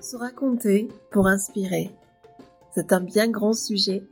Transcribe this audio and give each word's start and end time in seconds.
Se 0.00 0.16
raconter 0.16 0.88
pour 1.10 1.26
inspirer. 1.26 1.90
C'est 2.74 2.94
un 2.94 3.00
bien 3.00 3.28
grand 3.28 3.52
sujet. 3.52 4.02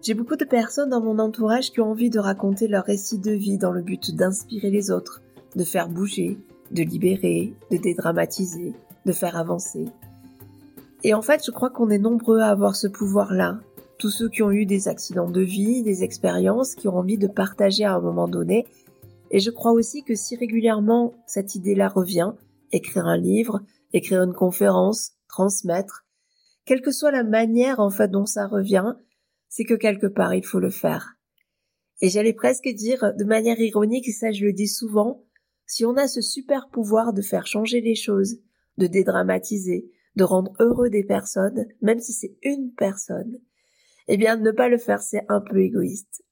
J'ai 0.00 0.14
beaucoup 0.14 0.36
de 0.36 0.46
personnes 0.46 0.88
dans 0.88 1.02
mon 1.02 1.18
entourage 1.18 1.72
qui 1.72 1.80
ont 1.80 1.90
envie 1.90 2.08
de 2.08 2.18
raconter 2.18 2.68
leur 2.68 2.84
récit 2.84 3.18
de 3.18 3.32
vie 3.32 3.58
dans 3.58 3.70
le 3.70 3.82
but 3.82 4.16
d'inspirer 4.16 4.70
les 4.70 4.90
autres, 4.90 5.20
de 5.56 5.62
faire 5.62 5.90
bouger, 5.90 6.38
de 6.70 6.82
libérer, 6.82 7.52
de 7.70 7.76
dédramatiser, 7.76 8.72
de 9.04 9.12
faire 9.12 9.36
avancer. 9.36 9.84
Et 11.04 11.12
en 11.12 11.20
fait, 11.20 11.42
je 11.44 11.50
crois 11.50 11.68
qu'on 11.68 11.90
est 11.90 11.98
nombreux 11.98 12.40
à 12.40 12.48
avoir 12.48 12.74
ce 12.74 12.86
pouvoir-là. 12.86 13.60
Tous 13.98 14.10
ceux 14.10 14.30
qui 14.30 14.42
ont 14.42 14.52
eu 14.52 14.64
des 14.64 14.88
accidents 14.88 15.30
de 15.30 15.42
vie, 15.42 15.82
des 15.82 16.02
expériences, 16.02 16.74
qui 16.74 16.88
ont 16.88 16.96
envie 16.96 17.18
de 17.18 17.28
partager 17.28 17.84
à 17.84 17.94
un 17.94 18.00
moment 18.00 18.26
donné. 18.26 18.66
Et 19.32 19.40
je 19.40 19.50
crois 19.50 19.72
aussi 19.72 20.02
que 20.02 20.14
si 20.14 20.34
régulièrement 20.34 21.12
cette 21.26 21.54
idée-là 21.54 21.88
revient, 21.88 22.32
écrire 22.72 23.06
un 23.06 23.18
livre, 23.18 23.60
écrire 23.92 24.22
une 24.22 24.34
conférence, 24.34 25.12
transmettre, 25.28 26.06
quelle 26.64 26.82
que 26.82 26.90
soit 26.90 27.10
la 27.10 27.24
manière 27.24 27.80
en 27.80 27.90
fait 27.90 28.10
dont 28.10 28.26
ça 28.26 28.46
revient, 28.46 28.94
c'est 29.48 29.64
que 29.64 29.74
quelque 29.74 30.06
part 30.06 30.34
il 30.34 30.44
faut 30.44 30.60
le 30.60 30.70
faire. 30.70 31.14
Et 32.00 32.10
j'allais 32.10 32.34
presque 32.34 32.68
dire 32.68 33.14
de 33.16 33.24
manière 33.24 33.58
ironique, 33.58 34.08
et 34.08 34.12
ça 34.12 34.30
je 34.32 34.44
le 34.44 34.52
dis 34.52 34.68
souvent, 34.68 35.24
si 35.66 35.84
on 35.84 35.96
a 35.96 36.06
ce 36.08 36.20
super 36.20 36.68
pouvoir 36.70 37.12
de 37.12 37.22
faire 37.22 37.46
changer 37.46 37.80
les 37.80 37.94
choses, 37.94 38.40
de 38.76 38.86
dédramatiser, 38.86 39.90
de 40.16 40.24
rendre 40.24 40.52
heureux 40.60 40.90
des 40.90 41.04
personnes, 41.04 41.66
même 41.80 42.00
si 42.00 42.12
c'est 42.12 42.36
une 42.42 42.72
personne, 42.72 43.38
eh 44.06 44.16
bien 44.16 44.36
ne 44.36 44.50
pas 44.50 44.68
le 44.68 44.78
faire 44.78 45.00
c'est 45.00 45.24
un 45.28 45.40
peu 45.40 45.62
égoïste. 45.62 46.22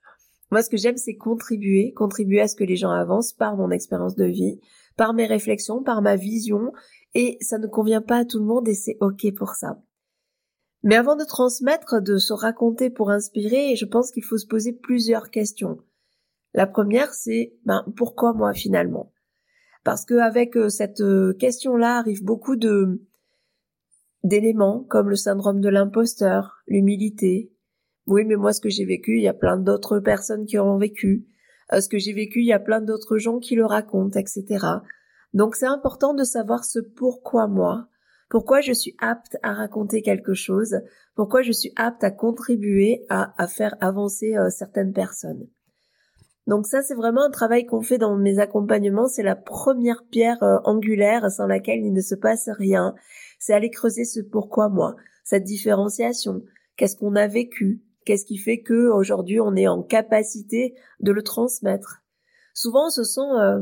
Moi 0.50 0.62
ce 0.62 0.70
que 0.70 0.77
j'aime 0.77 0.97
c'est 0.97 1.16
contribuer, 1.16 1.92
contribuer 1.94 2.41
à 2.41 2.48
ce 2.48 2.56
que 2.56 2.64
les 2.64 2.77
gens 2.77 2.91
avancent 2.91 3.33
par 3.33 3.56
mon 3.56 3.70
expérience 3.70 4.16
de 4.16 4.27
vie, 4.27 4.61
par 4.97 5.14
mes 5.14 5.27
réflexions, 5.27 5.83
par 5.83 6.03
ma 6.03 6.16
vision, 6.16 6.72
et 7.17 7.39
ça 7.41 7.56
ne 7.56 7.67
convient 7.67 8.03
pas 8.03 8.19
à 8.19 8.25
tout 8.27 8.39
le 8.39 8.45
monde 8.45 8.69
et 8.69 8.75
c'est 8.75 8.98
ok 9.00 9.34
pour 9.34 9.55
ça. 9.55 9.81
Mais 10.83 10.97
avant 10.97 11.17
de 11.17 11.25
transmettre, 11.25 12.03
de 12.03 12.19
se 12.19 12.34
raconter 12.34 12.91
pour 12.91 13.11
inspirer, 13.11 13.75
je 13.75 13.86
pense 13.86 14.11
qu'il 14.11 14.22
faut 14.22 14.36
se 14.36 14.47
poser 14.47 14.75
plusieurs 14.75 15.31
questions. 15.31 15.78
La 16.53 16.67
première, 16.67 17.14
c'est 17.14 17.55
ben, 17.64 17.87
pourquoi 17.97 18.34
moi 18.34 18.53
finalement? 18.53 19.14
Parce 19.83 20.05
qu'avec 20.05 20.59
euh, 20.59 20.69
cette 20.69 21.00
euh, 21.00 21.33
question-là 21.33 21.97
arrivent 21.97 22.25
beaucoup 22.25 22.56
de 22.56 23.00
d'éléments 24.22 24.84
comme 24.84 25.09
le 25.09 25.17
syndrome 25.17 25.62
de 25.62 25.70
l'imposteur, 25.70 26.59
l'humilité. 26.67 27.50
Oui, 28.06 28.25
mais 28.27 28.37
moi 28.37 28.53
ce 28.53 28.61
que 28.61 28.69
j'ai 28.69 28.84
vécu, 28.84 29.17
il 29.17 29.22
y 29.22 29.28
a 29.28 29.34
plein 29.34 29.56
d'autres 29.56 30.00
personnes 30.00 30.44
qui 30.44 30.59
ont 30.59 30.77
vécu. 30.77 31.27
Euh, 31.72 31.81
ce 31.81 31.89
que 31.89 31.98
j'ai 31.98 32.12
vécu, 32.12 32.41
il 32.41 32.47
y 32.47 32.53
a 32.53 32.59
plein 32.59 32.83
d'autres 32.83 33.17
gens 33.17 33.39
qui 33.39 33.55
le 33.55 33.64
racontent, 33.64 34.19
etc. 34.19 34.67
Donc 35.37 35.55
c'est 35.55 35.67
important 35.67 36.15
de 36.15 36.25
savoir 36.25 36.65
ce 36.65 36.79
pourquoi 36.79 37.47
moi, 37.47 37.89
pourquoi 38.31 38.62
je 38.62 38.73
suis 38.73 38.97
apte 38.98 39.37
à 39.43 39.53
raconter 39.53 40.01
quelque 40.01 40.33
chose, 40.33 40.81
pourquoi 41.15 41.43
je 41.43 41.53
suis 41.53 41.75
apte 41.77 42.03
à 42.05 42.11
contribuer 42.11 43.05
à, 43.11 43.47
faire 43.47 43.77
avancer 43.83 44.34
euh, 44.34 44.48
certaines 44.48 44.95
personnes. 44.95 45.47
Donc 46.47 46.67
ça 46.67 46.81
c'est 46.81 46.95
vraiment 46.95 47.23
un 47.23 47.31
travail 47.31 47.67
qu'on 47.67 47.83
fait 47.83 47.98
dans 47.98 48.17
mes 48.17 48.39
accompagnements, 48.39 49.09
c'est 49.09 49.23
la 49.23 49.37
première 49.37 50.06
pierre 50.11 50.43
euh, 50.43 50.56
angulaire 50.65 51.31
sans 51.31 51.47
laquelle 51.47 51.84
il 51.84 51.93
ne 51.93 52.00
se 52.00 52.15
passe 52.15 52.48
rien. 52.48 52.95
C'est 53.39 53.53
aller 53.53 53.69
creuser 53.69 54.06
ce 54.06 54.21
pourquoi 54.21 54.71
moi, 54.71 54.97
cette 55.23 55.45
différenciation, 55.45 56.45
qu'est-ce 56.78 56.97
qu'on 56.97 57.15
a 57.15 57.27
vécu, 57.27 57.83
qu'est-ce 58.06 58.25
qui 58.25 58.39
fait 58.39 58.62
que 58.62 58.89
aujourd'hui 58.89 59.39
on 59.39 59.55
est 59.55 59.69
en 59.69 59.83
capacité 59.83 60.75
de 61.00 61.12
le 61.12 61.21
transmettre? 61.21 62.05
Souvent 62.55 62.89
ce 62.89 63.05
sont 63.05 63.37
euh, 63.37 63.60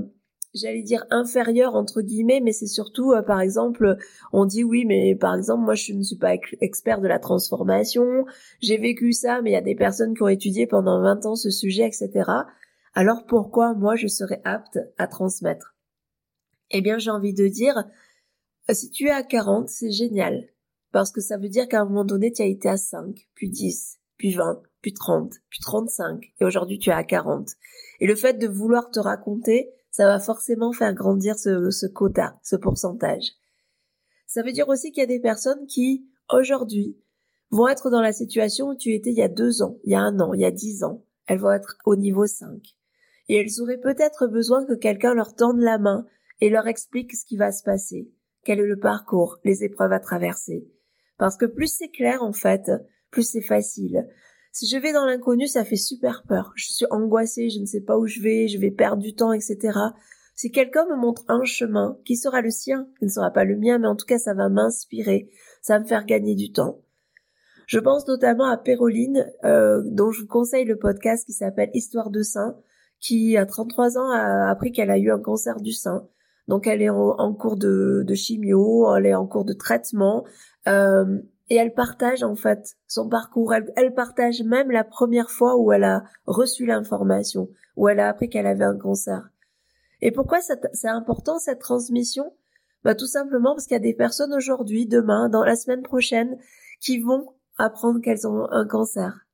j'allais 0.54 0.82
dire 0.82 1.04
inférieur 1.10 1.74
entre 1.74 2.00
guillemets, 2.00 2.40
mais 2.40 2.52
c'est 2.52 2.66
surtout, 2.66 3.12
euh, 3.12 3.22
par 3.22 3.40
exemple, 3.40 3.96
on 4.32 4.44
dit 4.44 4.64
oui, 4.64 4.84
mais 4.86 5.14
par 5.14 5.34
exemple, 5.34 5.64
moi 5.64 5.74
je 5.74 5.92
ne 5.92 6.02
suis 6.02 6.16
pas 6.16 6.34
expert 6.60 7.00
de 7.00 7.08
la 7.08 7.18
transformation, 7.18 8.24
j'ai 8.60 8.78
vécu 8.78 9.12
ça, 9.12 9.42
mais 9.42 9.50
il 9.50 9.54
y 9.54 9.56
a 9.56 9.62
des 9.62 9.74
personnes 9.74 10.14
qui 10.14 10.22
ont 10.22 10.28
étudié 10.28 10.66
pendant 10.66 11.02
20 11.02 11.26
ans 11.26 11.36
ce 11.36 11.50
sujet, 11.50 11.86
etc. 11.86 12.30
Alors 12.94 13.26
pourquoi 13.26 13.74
moi 13.74 13.96
je 13.96 14.06
serais 14.06 14.40
apte 14.44 14.78
à 14.98 15.06
transmettre? 15.06 15.74
Eh 16.70 16.80
bien, 16.80 16.98
j'ai 16.98 17.10
envie 17.10 17.34
de 17.34 17.46
dire, 17.46 17.84
si 18.70 18.90
tu 18.90 19.06
es 19.06 19.10
à 19.10 19.22
40, 19.22 19.68
c'est 19.68 19.90
génial, 19.90 20.48
parce 20.92 21.10
que 21.10 21.20
ça 21.20 21.36
veut 21.36 21.48
dire 21.48 21.68
qu'à 21.68 21.82
un 21.82 21.84
moment 21.84 22.04
donné, 22.04 22.32
tu 22.32 22.42
as 22.42 22.46
été 22.46 22.68
à 22.68 22.76
5, 22.76 23.28
puis 23.34 23.50
10, 23.50 23.98
puis 24.16 24.32
20, 24.32 24.62
puis 24.80 24.92
30, 24.92 25.34
puis 25.50 25.60
35, 25.60 26.32
et 26.40 26.44
aujourd'hui 26.44 26.78
tu 26.78 26.90
es 26.90 26.92
à 26.92 27.04
40. 27.04 27.50
Et 28.00 28.06
le 28.06 28.14
fait 28.14 28.34
de 28.34 28.46
vouloir 28.46 28.90
te 28.90 29.00
raconter, 29.00 29.70
ça 29.94 30.06
va 30.06 30.18
forcément 30.18 30.72
faire 30.72 30.92
grandir 30.92 31.38
ce, 31.38 31.86
quota, 31.86 32.36
ce 32.42 32.56
pourcentage. 32.56 33.34
Ça 34.26 34.42
veut 34.42 34.50
dire 34.50 34.68
aussi 34.68 34.90
qu'il 34.90 35.02
y 35.02 35.04
a 35.04 35.06
des 35.06 35.20
personnes 35.20 35.66
qui, 35.68 36.08
aujourd'hui, 36.32 36.98
vont 37.52 37.68
être 37.68 37.90
dans 37.90 38.00
la 38.00 38.12
situation 38.12 38.70
où 38.70 38.74
tu 38.74 38.92
étais 38.92 39.10
il 39.10 39.16
y 39.16 39.22
a 39.22 39.28
deux 39.28 39.62
ans, 39.62 39.78
il 39.84 39.92
y 39.92 39.94
a 39.94 40.00
un 40.00 40.18
an, 40.18 40.34
il 40.34 40.40
y 40.40 40.44
a 40.44 40.50
dix 40.50 40.82
ans. 40.82 41.04
Elles 41.28 41.38
vont 41.38 41.52
être 41.52 41.78
au 41.84 41.94
niveau 41.94 42.26
5. 42.26 42.60
Et 43.28 43.36
elles 43.36 43.60
auraient 43.62 43.78
peut-être 43.78 44.26
besoin 44.26 44.66
que 44.66 44.74
quelqu'un 44.74 45.14
leur 45.14 45.36
tende 45.36 45.60
la 45.60 45.78
main 45.78 46.04
et 46.40 46.50
leur 46.50 46.66
explique 46.66 47.14
ce 47.14 47.24
qui 47.24 47.36
va 47.36 47.52
se 47.52 47.62
passer, 47.62 48.10
quel 48.42 48.58
est 48.58 48.66
le 48.66 48.80
parcours, 48.80 49.38
les 49.44 49.62
épreuves 49.62 49.92
à 49.92 50.00
traverser. 50.00 50.68
Parce 51.18 51.36
que 51.36 51.46
plus 51.46 51.72
c'est 51.72 51.90
clair, 51.90 52.24
en 52.24 52.32
fait, 52.32 52.68
plus 53.12 53.30
c'est 53.30 53.42
facile. 53.42 54.08
Si 54.54 54.68
je 54.68 54.78
vais 54.78 54.92
dans 54.92 55.04
l'inconnu, 55.04 55.48
ça 55.48 55.64
fait 55.64 55.74
super 55.74 56.22
peur. 56.28 56.52
Je 56.54 56.72
suis 56.72 56.86
angoissée, 56.90 57.50
je 57.50 57.58
ne 57.58 57.66
sais 57.66 57.80
pas 57.80 57.98
où 57.98 58.06
je 58.06 58.20
vais, 58.20 58.46
je 58.46 58.56
vais 58.56 58.70
perdre 58.70 59.02
du 59.02 59.12
temps, 59.12 59.32
etc. 59.32 59.76
Si 60.36 60.52
quelqu'un 60.52 60.86
me 60.86 60.94
montre 60.94 61.24
un 61.26 61.42
chemin 61.42 61.98
qui 62.04 62.16
sera 62.16 62.40
le 62.40 62.50
sien, 62.50 62.86
qui 63.00 63.06
ne 63.06 63.10
sera 63.10 63.32
pas 63.32 63.42
le 63.42 63.56
mien, 63.56 63.78
mais 63.78 63.88
en 63.88 63.96
tout 63.96 64.06
cas 64.06 64.16
ça 64.16 64.32
va 64.32 64.48
m'inspirer, 64.48 65.28
ça 65.60 65.74
va 65.74 65.80
me 65.80 65.88
faire 65.88 66.06
gagner 66.06 66.36
du 66.36 66.52
temps. 66.52 66.78
Je 67.66 67.80
pense 67.80 68.06
notamment 68.06 68.44
à 68.44 68.56
Péroline, 68.56 69.28
euh, 69.42 69.82
dont 69.86 70.12
je 70.12 70.20
vous 70.20 70.28
conseille 70.28 70.64
le 70.64 70.78
podcast 70.78 71.26
qui 71.26 71.32
s'appelle 71.32 71.70
Histoire 71.74 72.10
de 72.10 72.22
sein, 72.22 72.56
qui 73.00 73.36
à 73.36 73.46
33 73.46 73.98
ans 73.98 74.10
a 74.12 74.48
appris 74.48 74.70
qu'elle 74.70 74.92
a 74.92 74.98
eu 74.98 75.10
un 75.10 75.18
cancer 75.18 75.60
du 75.60 75.72
sein. 75.72 76.06
Donc 76.46 76.68
elle 76.68 76.80
est 76.80 76.90
en, 76.90 77.34
cours 77.34 77.56
de, 77.56 78.04
de, 78.06 78.14
chimio, 78.14 78.94
elle 78.94 79.06
est 79.06 79.14
en 79.16 79.26
cours 79.26 79.44
de 79.44 79.54
traitement. 79.54 80.24
Euh, 80.68 81.18
et 81.50 81.56
elle 81.56 81.74
partage 81.74 82.22
en 82.22 82.34
fait 82.34 82.76
son 82.86 83.08
parcours. 83.08 83.54
Elle, 83.54 83.94
partage 83.94 84.42
même 84.42 84.70
la 84.70 84.84
première 84.84 85.30
fois 85.30 85.56
où 85.56 85.72
elle 85.72 85.84
a 85.84 86.04
reçu 86.26 86.66
l'information, 86.66 87.48
où 87.76 87.88
elle 87.88 88.00
a 88.00 88.08
appris 88.08 88.28
qu'elle 88.28 88.46
avait 88.46 88.64
un 88.64 88.78
cancer. 88.78 89.28
Et 90.00 90.10
pourquoi 90.10 90.40
c'est 90.40 90.88
important 90.88 91.38
cette 91.38 91.60
transmission? 91.60 92.34
Bah 92.82 92.94
tout 92.94 93.06
simplement 93.06 93.54
parce 93.54 93.66
qu'il 93.66 93.74
y 93.74 93.80
a 93.80 93.80
des 93.80 93.94
personnes 93.94 94.34
aujourd'hui, 94.34 94.86
demain, 94.86 95.28
dans 95.28 95.44
la 95.44 95.56
semaine 95.56 95.82
prochaine, 95.82 96.38
qui 96.80 96.98
vont 96.98 97.34
apprendre 97.56 98.00
qu'elles 98.00 98.26
ont 98.26 98.46
un 98.50 98.66
cancer. 98.66 99.26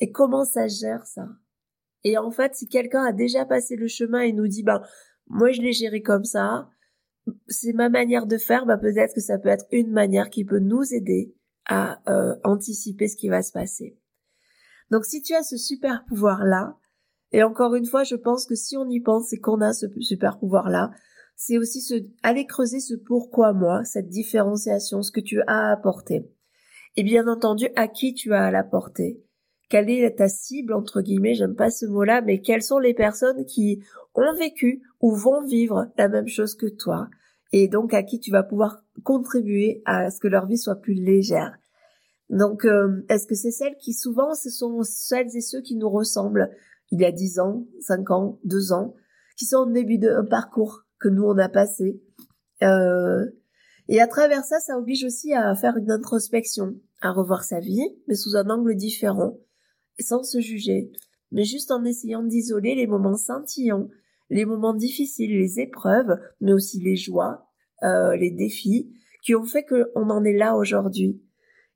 Et 0.00 0.10
comment 0.10 0.44
ça 0.44 0.66
gère 0.66 1.06
ça? 1.06 1.28
Et 2.04 2.18
en 2.18 2.30
fait, 2.30 2.54
si 2.54 2.68
quelqu'un 2.68 3.04
a 3.04 3.12
déjà 3.12 3.44
passé 3.44 3.76
le 3.76 3.88
chemin 3.88 4.20
et 4.20 4.32
nous 4.32 4.48
dit, 4.48 4.62
ben 4.62 4.82
moi 5.26 5.52
je 5.52 5.60
l'ai 5.60 5.72
géré 5.72 6.02
comme 6.02 6.24
ça, 6.24 6.68
c'est 7.48 7.72
ma 7.72 7.88
manière 7.88 8.26
de 8.26 8.38
faire, 8.38 8.66
bah 8.66 8.78
peut-être 8.78 9.14
que 9.14 9.20
ça 9.20 9.38
peut 9.38 9.48
être 9.48 9.66
une 9.70 9.90
manière 9.90 10.30
qui 10.30 10.44
peut 10.44 10.60
nous 10.60 10.82
aider 10.94 11.34
à 11.68 12.00
euh, 12.10 12.36
anticiper 12.44 13.08
ce 13.08 13.16
qui 13.16 13.28
va 13.28 13.42
se 13.42 13.52
passer. 13.52 13.98
Donc 14.90 15.04
si 15.04 15.22
tu 15.22 15.34
as 15.34 15.42
ce 15.42 15.56
super 15.56 16.04
pouvoir-là, 16.06 16.76
et 17.32 17.42
encore 17.42 17.74
une 17.74 17.86
fois, 17.86 18.04
je 18.04 18.16
pense 18.16 18.46
que 18.46 18.54
si 18.54 18.76
on 18.76 18.88
y 18.88 19.00
pense, 19.00 19.28
c'est 19.28 19.38
qu'on 19.38 19.60
a 19.60 19.72
ce 19.72 19.86
super 20.00 20.38
pouvoir-là, 20.38 20.90
c'est 21.36 21.58
aussi 21.58 21.80
ce, 21.80 21.94
aller 22.22 22.46
creuser 22.46 22.80
ce 22.80 22.94
pourquoi 22.94 23.52
moi, 23.52 23.84
cette 23.84 24.08
différenciation, 24.08 25.02
ce 25.02 25.12
que 25.12 25.20
tu 25.20 25.40
as 25.42 25.68
à 25.68 25.72
apporter. 25.72 26.28
Et 26.96 27.04
bien 27.04 27.28
entendu, 27.28 27.68
à 27.76 27.86
qui 27.86 28.14
tu 28.14 28.32
as 28.32 28.46
à 28.46 28.50
l'apporter. 28.50 29.22
Quelle 29.68 29.90
est 29.90 30.16
ta 30.16 30.28
cible, 30.28 30.72
entre 30.72 31.02
guillemets, 31.02 31.34
j'aime 31.34 31.54
pas 31.54 31.70
ce 31.70 31.84
mot-là, 31.84 32.22
mais 32.22 32.40
quelles 32.40 32.62
sont 32.62 32.78
les 32.78 32.94
personnes 32.94 33.44
qui 33.44 33.84
ont 34.14 34.34
vécu 34.34 34.82
ou 35.00 35.14
vont 35.14 35.44
vivre 35.44 35.92
la 35.98 36.08
même 36.08 36.26
chose 36.26 36.54
que 36.54 36.66
toi, 36.66 37.08
et 37.52 37.68
donc 37.68 37.94
à 37.94 38.02
qui 38.02 38.20
tu 38.20 38.30
vas 38.30 38.42
pouvoir 38.42 38.84
contribuer 39.04 39.82
à 39.84 40.10
ce 40.10 40.20
que 40.20 40.28
leur 40.28 40.46
vie 40.46 40.58
soit 40.58 40.76
plus 40.76 40.94
légère. 40.94 41.56
Donc, 42.30 42.66
euh, 42.66 43.04
est-ce 43.08 43.26
que 43.26 43.34
c'est 43.34 43.50
celles 43.50 43.76
qui 43.76 43.94
souvent, 43.94 44.34
ce 44.34 44.50
sont 44.50 44.82
celles 44.82 45.34
et 45.34 45.40
ceux 45.40 45.62
qui 45.62 45.76
nous 45.76 45.88
ressemblent 45.88 46.50
il 46.90 47.00
y 47.00 47.04
a 47.04 47.12
dix 47.12 47.38
ans, 47.38 47.66
cinq 47.80 48.10
ans, 48.10 48.38
deux 48.44 48.72
ans, 48.72 48.94
qui 49.36 49.44
sont 49.44 49.58
au 49.58 49.70
début 49.70 49.98
d'un 49.98 50.24
parcours 50.24 50.84
que 50.98 51.08
nous 51.08 51.24
on 51.24 51.38
a 51.38 51.48
passé. 51.48 52.02
Euh, 52.62 53.26
et 53.88 54.00
à 54.00 54.06
travers 54.06 54.44
ça, 54.44 54.58
ça 54.58 54.78
oblige 54.78 55.04
aussi 55.04 55.32
à 55.32 55.54
faire 55.54 55.76
une 55.76 55.90
introspection, 55.90 56.74
à 57.00 57.12
revoir 57.12 57.44
sa 57.44 57.60
vie, 57.60 57.82
mais 58.06 58.14
sous 58.14 58.36
un 58.36 58.50
angle 58.50 58.74
différent, 58.74 59.38
sans 60.00 60.22
se 60.22 60.40
juger, 60.40 60.90
mais 61.30 61.44
juste 61.44 61.70
en 61.70 61.84
essayant 61.84 62.22
d'isoler 62.22 62.74
les 62.74 62.86
moments 62.86 63.16
scintillants, 63.16 63.88
les 64.30 64.44
moments 64.44 64.74
difficiles, 64.74 65.30
les 65.30 65.60
épreuves, 65.60 66.18
mais 66.40 66.52
aussi 66.52 66.80
les 66.80 66.96
joies, 66.96 67.46
euh, 67.82 68.16
les 68.16 68.30
défis, 68.30 68.92
qui 69.22 69.34
ont 69.34 69.44
fait 69.44 69.64
qu'on 69.64 70.10
en 70.10 70.24
est 70.24 70.36
là 70.36 70.56
aujourd'hui. 70.56 71.22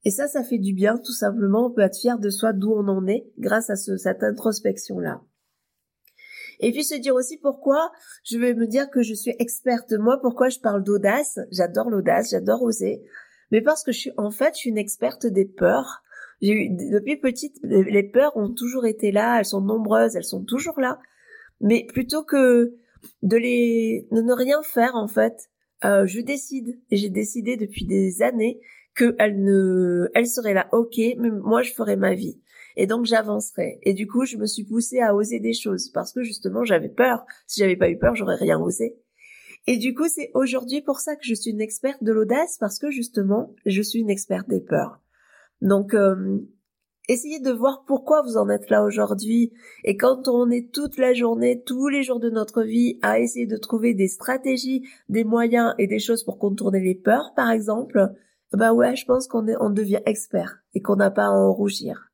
Et 0.05 0.11
ça, 0.11 0.27
ça 0.27 0.43
fait 0.43 0.59
du 0.59 0.75
bien, 0.75 0.97
tout 0.99 1.13
simplement. 1.13 1.67
On 1.67 1.71
peut 1.71 1.83
être 1.83 1.99
fier 1.99 2.19
de 2.19 2.31
soi, 2.31 2.53
d'où 2.53 2.73
on 2.73 2.89
en 2.89 3.07
est, 3.07 3.27
grâce 3.39 3.71
à 3.71 3.77
cette 3.77 4.23
introspection-là. 4.23 5.23
Et 6.61 6.71
puis 6.71 6.85
se 6.85 6.95
dire 6.95 7.15
aussi 7.15 7.39
pourquoi 7.39 7.91
je 8.25 8.39
vais 8.39 8.55
me 8.55 8.67
dire 8.67 8.89
que 8.91 9.03
je 9.03 9.15
suis 9.15 9.35
experte 9.39 9.93
moi, 9.93 10.21
pourquoi 10.21 10.49
je 10.49 10.61
parle 10.61 10.85
d'audace? 10.85 11.41
J'adore 11.51 11.91
l'audace, 11.91 12.31
j'adore 12.31 12.63
oser. 12.63 13.03
Mais 13.51 13.61
parce 13.61 13.83
que 13.83 13.93
je 13.93 13.99
suis, 13.99 14.13
en 14.17 14.31
fait, 14.31 14.55
je 14.55 14.61
suis 14.61 14.71
une 14.71 14.79
experte 14.79 15.27
des 15.27 15.45
peurs. 15.45 16.03
J'ai 16.41 16.53
eu, 16.53 16.71
depuis 16.71 17.17
petite, 17.17 17.57
les 17.63 18.03
peurs 18.03 18.37
ont 18.37 18.53
toujours 18.53 18.87
été 18.87 19.13
là, 19.13 19.39
elles 19.39 19.45
sont 19.45 19.61
nombreuses, 19.61 20.17
elles 20.17 20.25
sont 20.25 20.45
toujours 20.45 20.81
là. 20.81 20.99
Mais 21.63 21.87
plutôt 21.87 22.23
que 22.23 22.75
de 23.23 23.37
les, 23.37 24.07
de 24.11 24.21
ne 24.21 24.33
rien 24.33 24.63
faire, 24.63 24.95
en 24.95 25.09
fait, 25.09 25.49
euh, 25.85 26.07
je 26.07 26.21
décide. 26.21 26.79
Et 26.91 26.97
j'ai 26.97 27.11
décidé 27.11 27.57
depuis 27.57 27.87
des 27.87 28.23
années 28.23 28.61
que 28.95 29.15
elle 29.19 29.43
ne, 29.43 30.09
elle 30.15 30.27
serait 30.27 30.55
là, 30.55 30.69
ok, 30.73 30.97
mais 31.19 31.31
moi 31.31 31.63
je 31.63 31.73
ferai 31.73 31.97
ma 31.97 32.15
vie. 32.15 32.41
Et 32.77 32.87
donc 32.87 33.07
j'avancerai. 33.07 33.79
Et 33.83 33.95
du 33.95 34.07
coup, 34.07 34.25
je 34.25 34.37
me 34.37 34.47
suis 34.47 34.65
poussée 34.65 35.01
à 35.01 35.15
oser 35.15 35.41
des 35.41 35.55
choses 35.55 35.89
parce 35.91 36.13
que 36.13 36.23
justement 36.23 36.65
j'avais 36.65 36.89
peur. 36.89 37.25
Si 37.47 37.61
j'avais 37.61 37.77
pas 37.77 37.89
eu 37.89 37.99
peur, 37.99 38.15
j'aurais 38.15 38.37
rien 38.37 38.59
osé. 38.59 38.97
Et 39.67 39.77
du 39.77 39.95
coup, 39.95 40.09
c'est 40.09 40.31
aujourd'hui 40.35 40.83
pour 40.83 41.01
ça 41.01 41.15
que 41.15 41.25
je 41.25 41.35
suis 41.35 41.51
une 41.51 41.61
experte 41.61 42.03
de 42.03 42.13
l'audace 42.13 42.59
parce 42.59 42.79
que 42.79 42.91
justement, 42.91 43.55
je 43.65 43.81
suis 43.81 44.01
une 44.01 44.11
experte 44.11 44.49
des 44.49 44.61
peurs. 44.61 45.01
Donc, 45.61 45.95
euh, 45.95 46.39
essayez 47.09 47.41
de 47.41 47.51
voir 47.51 47.85
pourquoi 47.87 48.23
vous 48.23 48.37
en 48.37 48.49
êtes 48.49 48.71
là 48.71 48.85
aujourd'hui. 48.85 49.53
Et 49.85 49.97
quand 49.97 50.29
on 50.29 50.51
est 50.51 50.73
toute 50.73 50.99
la 50.99 51.15
journée, 51.15 51.63
tous 51.63 51.89
les 51.89 52.03
jours 52.03 52.21
de 52.21 52.31
notre 52.31 52.63
vie, 52.63 52.99
à 53.03 53.19
essayer 53.19 53.47
de 53.47 53.57
trouver 53.57 53.95
des 53.95 54.09
stratégies, 54.09 54.87
des 55.09 55.25
moyens 55.25 55.75
et 55.79 55.87
des 55.87 55.99
choses 55.99 56.25
pour 56.25 56.39
contourner 56.39 56.81
les 56.81 56.95
peurs, 56.95 57.33
par 57.35 57.51
exemple, 57.51 58.13
bah 58.53 58.73
ouais, 58.73 58.97
je 58.97 59.07
pense 59.07 59.27
qu'on 59.27 59.47
on 59.61 59.71
devient 59.71 60.03
expert 60.07 60.63
et 60.75 60.83
qu'on 60.83 60.97
n'a 60.97 61.11
pas 61.11 61.27
à 61.27 61.31
en 61.31 61.53
rougir. 61.53 62.13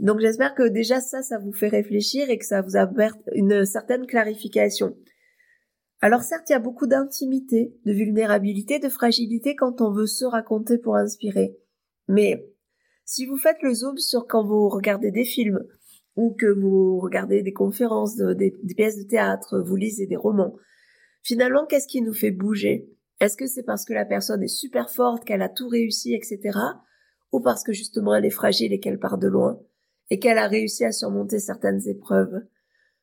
Donc 0.00 0.20
j'espère 0.20 0.54
que 0.54 0.68
déjà 0.68 1.00
ça, 1.00 1.22
ça 1.22 1.38
vous 1.38 1.52
fait 1.52 1.68
réfléchir 1.68 2.28
et 2.28 2.38
que 2.38 2.44
ça 2.44 2.62
vous 2.62 2.76
apporte 2.76 3.20
une 3.32 3.64
certaine 3.64 4.06
clarification. 4.06 4.96
Alors 6.00 6.22
certes, 6.22 6.50
il 6.50 6.52
y 6.52 6.56
a 6.56 6.60
beaucoup 6.60 6.86
d'intimité, 6.86 7.74
de 7.86 7.92
vulnérabilité, 7.92 8.78
de 8.78 8.88
fragilité 8.88 9.54
quand 9.54 9.80
on 9.80 9.92
veut 9.92 10.06
se 10.06 10.24
raconter 10.24 10.78
pour 10.78 10.96
inspirer. 10.96 11.56
Mais 12.08 12.44
si 13.04 13.26
vous 13.26 13.36
faites 13.36 13.62
le 13.62 13.74
zoom 13.74 13.98
sur 13.98 14.26
quand 14.26 14.44
vous 14.44 14.68
regardez 14.68 15.10
des 15.10 15.24
films 15.24 15.64
ou 16.16 16.34
que 16.38 16.46
vous 16.46 16.98
regardez 17.00 17.42
des 17.42 17.52
conférences, 17.52 18.16
des, 18.16 18.52
pièces 18.76 18.98
de 18.98 19.08
théâtre, 19.08 19.60
vous 19.60 19.76
lisez 19.76 20.06
des 20.06 20.16
romans, 20.16 20.54
finalement, 21.22 21.66
qu'est-ce 21.66 21.88
qui 21.88 22.02
nous 22.02 22.14
fait 22.14 22.30
bouger? 22.30 22.88
Est-ce 23.20 23.36
que 23.36 23.46
c'est 23.46 23.62
parce 23.62 23.84
que 23.84 23.92
la 23.92 24.04
personne 24.04 24.42
est 24.42 24.48
super 24.48 24.90
forte, 24.90 25.24
qu'elle 25.24 25.42
a 25.42 25.48
tout 25.48 25.68
réussi, 25.68 26.14
etc. 26.14 26.58
Ou 27.32 27.40
parce 27.40 27.64
que 27.64 27.72
justement 27.72 28.14
elle 28.14 28.24
est 28.24 28.30
fragile 28.30 28.72
et 28.72 28.80
qu'elle 28.80 28.98
part 28.98 29.18
de 29.18 29.28
loin 29.28 29.58
et 30.10 30.18
qu'elle 30.18 30.38
a 30.38 30.46
réussi 30.46 30.84
à 30.84 30.92
surmonter 30.92 31.38
certaines 31.38 31.86
épreuves? 31.88 32.42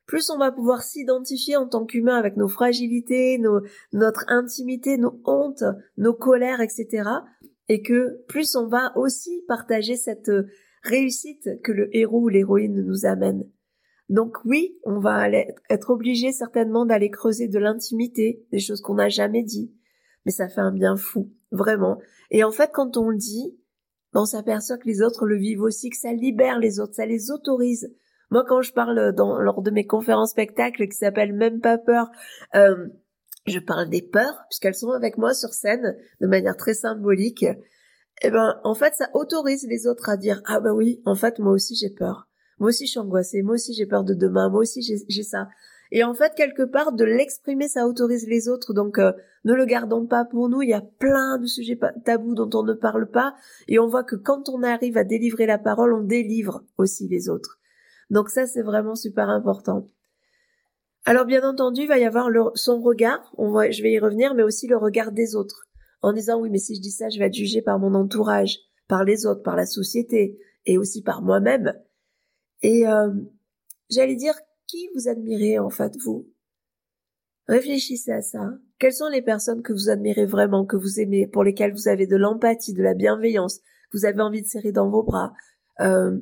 Plus 0.06 0.30
on 0.30 0.38
va 0.38 0.52
pouvoir 0.52 0.84
s'identifier 0.84 1.56
en 1.56 1.68
tant 1.68 1.86
qu'humain 1.86 2.18
avec 2.18 2.36
nos 2.38 2.50
fragilités, 2.50 3.38
nos, 3.38 3.62
notre 3.94 4.26
intimité, 4.28 4.98
nos 4.98 5.22
hontes, 5.26 5.64
nos 5.98 6.14
colères, 6.14 6.60
etc. 6.60 7.04
Et 7.72 7.82
que 7.82 8.22
plus 8.28 8.58
on 8.58 8.68
va 8.68 8.92
aussi 8.98 9.46
partager 9.48 9.96
cette 9.96 10.30
réussite 10.84 11.62
que 11.64 11.72
le 11.72 11.96
héros 11.96 12.24
ou 12.24 12.28
l'héroïne 12.28 12.84
nous 12.86 13.06
amène. 13.06 13.50
Donc 14.10 14.44
oui, 14.44 14.78
on 14.84 15.00
va 15.00 15.30
être 15.30 15.90
obligé 15.90 16.34
certainement 16.34 16.86
d'aller 16.86 17.10
creuser 17.10 17.48
de 17.48 17.60
l'intimité, 17.60 18.46
des 18.52 18.60
choses 18.60 18.82
qu'on 18.82 18.96
n'a 18.96 19.08
jamais 19.08 19.42
dit. 19.42 19.74
Mais 20.26 20.34
ça 20.34 20.50
fait 20.50 20.60
un 20.60 20.74
bien 20.74 20.98
fou, 20.98 21.32
vraiment. 21.52 21.98
Et 22.30 22.44
en 22.44 22.52
fait, 22.52 22.72
quand 22.74 22.98
on 22.98 23.08
le 23.08 23.16
dit, 23.16 23.58
on 24.14 24.26
s'aperçoit 24.26 24.78
que 24.78 24.90
les 24.90 25.02
autres 25.02 25.26
le 25.26 25.38
vivent 25.38 25.62
aussi, 25.62 25.90
que 25.90 25.96
ça 25.96 26.12
libère 26.12 26.60
les 26.60 26.82
autres, 26.82 26.96
ça 26.96 27.06
les 27.06 27.32
autorise 27.32 27.96
moi, 28.32 28.46
quand 28.48 28.62
je 28.62 28.72
parle 28.72 29.12
dans, 29.14 29.38
lors 29.40 29.62
de 29.62 29.72
mes 29.72 29.86
conférences 29.86 30.32
spectacles 30.32 30.88
qui 30.88 30.96
s'appellent 30.96 31.34
Même 31.34 31.60
pas 31.60 31.78
peur, 31.78 32.10
euh, 32.56 32.88
je 33.46 33.60
parle 33.60 33.90
des 33.90 34.02
peurs, 34.02 34.44
puisqu'elles 34.50 34.76
sont 34.76 34.92
avec 34.92 35.18
moi 35.18 35.34
sur 35.34 35.54
scène 35.54 35.98
de 36.20 36.28
manière 36.28 36.58
très 36.58 36.74
symbolique. 36.74 37.46
Eh 38.24 38.30
ben, 38.30 38.60
en 38.64 38.76
fait, 38.76 38.94
ça 38.96 39.10
autorise 39.14 39.66
les 39.68 39.88
autres 39.88 40.10
à 40.10 40.18
dire, 40.18 40.42
ah 40.46 40.60
ben 40.60 40.74
oui, 40.74 41.02
en 41.06 41.16
fait, 41.16 41.40
moi 41.40 41.54
aussi 41.54 41.76
j'ai 41.76 41.90
peur. 41.90 42.28
Moi 42.60 42.70
aussi 42.70 42.86
je 42.86 42.92
suis 42.92 43.00
angoissée, 43.00 43.42
moi 43.42 43.56
aussi 43.56 43.74
j'ai 43.74 43.88
peur 43.88 44.04
de 44.04 44.14
demain, 44.14 44.50
moi 44.50 44.62
aussi 44.62 44.82
j'ai 44.82 45.24
ça. 45.24 45.48
Et 45.92 46.04
en 46.04 46.14
fait, 46.14 46.34
quelque 46.36 46.64
part, 46.64 46.94
de 46.94 47.04
l'exprimer, 47.04 47.68
ça 47.68 47.86
autorise 47.86 48.26
les 48.28 48.48
autres. 48.48 48.74
Donc, 48.74 48.98
euh, 48.98 49.12
ne 49.44 49.54
le 49.54 49.66
gardons 49.66 50.06
pas 50.06 50.24
pour 50.24 50.48
nous. 50.48 50.62
Il 50.62 50.70
y 50.70 50.74
a 50.74 50.82
plein 50.82 51.38
de 51.38 51.46
sujets 51.46 51.78
tabous 52.06 52.34
dont 52.34 52.50
on 52.54 52.64
ne 52.64 52.74
parle 52.74 53.10
pas. 53.10 53.36
Et 53.68 53.78
on 53.78 53.88
voit 53.88 54.06
que 54.06 54.16
quand 54.16 54.48
on 54.48 54.64
arrive 54.64 54.98
à 54.98 55.04
délivrer 55.04 55.46
la 55.46 55.58
parole, 55.58 55.94
on 55.94 56.02
délivre 56.02 56.64
aussi 56.78 57.10
les 57.10 57.28
autres. 57.28 57.60
Donc 58.10 58.30
ça, 58.30 58.46
c'est 58.46 58.62
vraiment 58.62 58.96
super 58.96 59.30
important. 59.30 59.90
Alors 61.06 61.26
bien 61.26 61.48
entendu, 61.48 61.82
il 61.82 61.88
va 61.88 61.98
y 61.98 62.06
avoir 62.06 62.30
son 62.56 62.80
regard, 62.80 63.34
je 63.38 63.82
vais 63.82 63.92
y 63.92 64.00
revenir, 64.00 64.36
mais 64.36 64.44
aussi 64.44 64.68
le 64.68 64.78
regard 64.78 65.12
des 65.12 65.36
autres, 65.36 65.68
en 66.02 66.14
disant 66.14 66.40
oui, 66.40 66.50
mais 66.52 66.60
si 66.60 66.76
je 66.76 66.82
dis 66.82 66.92
ça, 66.92 67.10
je 67.10 67.18
vais 67.18 67.26
être 67.26 67.34
jugé 67.34 67.62
par 67.62 67.80
mon 67.80 67.96
entourage, 67.96 68.60
par 68.88 69.04
les 69.04 69.26
autres, 69.26 69.42
par 69.42 69.56
la 69.56 69.66
société, 69.66 70.38
et 70.66 70.78
aussi 70.78 71.02
par 71.02 71.24
moi-même. 71.24 71.74
Et 72.62 72.88
euh, 72.88 73.12
j'allais 73.90 74.16
dire, 74.16 74.36
qui 74.68 74.90
vous 74.96 75.08
admirez 75.08 75.58
en 75.58 75.70
fait, 75.70 75.94
vous? 76.04 76.30
Réfléchissez 77.48 78.12
à 78.12 78.22
ça. 78.22 78.52
Quelles 78.78 78.94
sont 78.94 79.10
les 79.10 79.24
personnes 79.24 79.64
que 79.64 79.74
vous 79.74 79.90
admirez 79.90 80.26
vraiment, 80.26 80.66
que 80.66 80.78
vous 80.78 81.00
aimez, 81.00 81.26
pour 81.28 81.44
lesquelles 81.44 81.74
vous 81.74 81.88
avez 81.88 82.06
de 82.06 82.16
l'empathie, 82.16 82.74
de 82.74 82.84
la 82.84 82.94
bienveillance, 82.94 83.58
que 83.58 83.98
vous 83.98 84.06
avez 84.06 84.22
envie 84.22 84.44
de 84.44 84.48
serrer 84.48 84.72
dans 84.72 84.90
vos 84.90 85.04
bras 85.04 85.34
euh, 85.80 86.20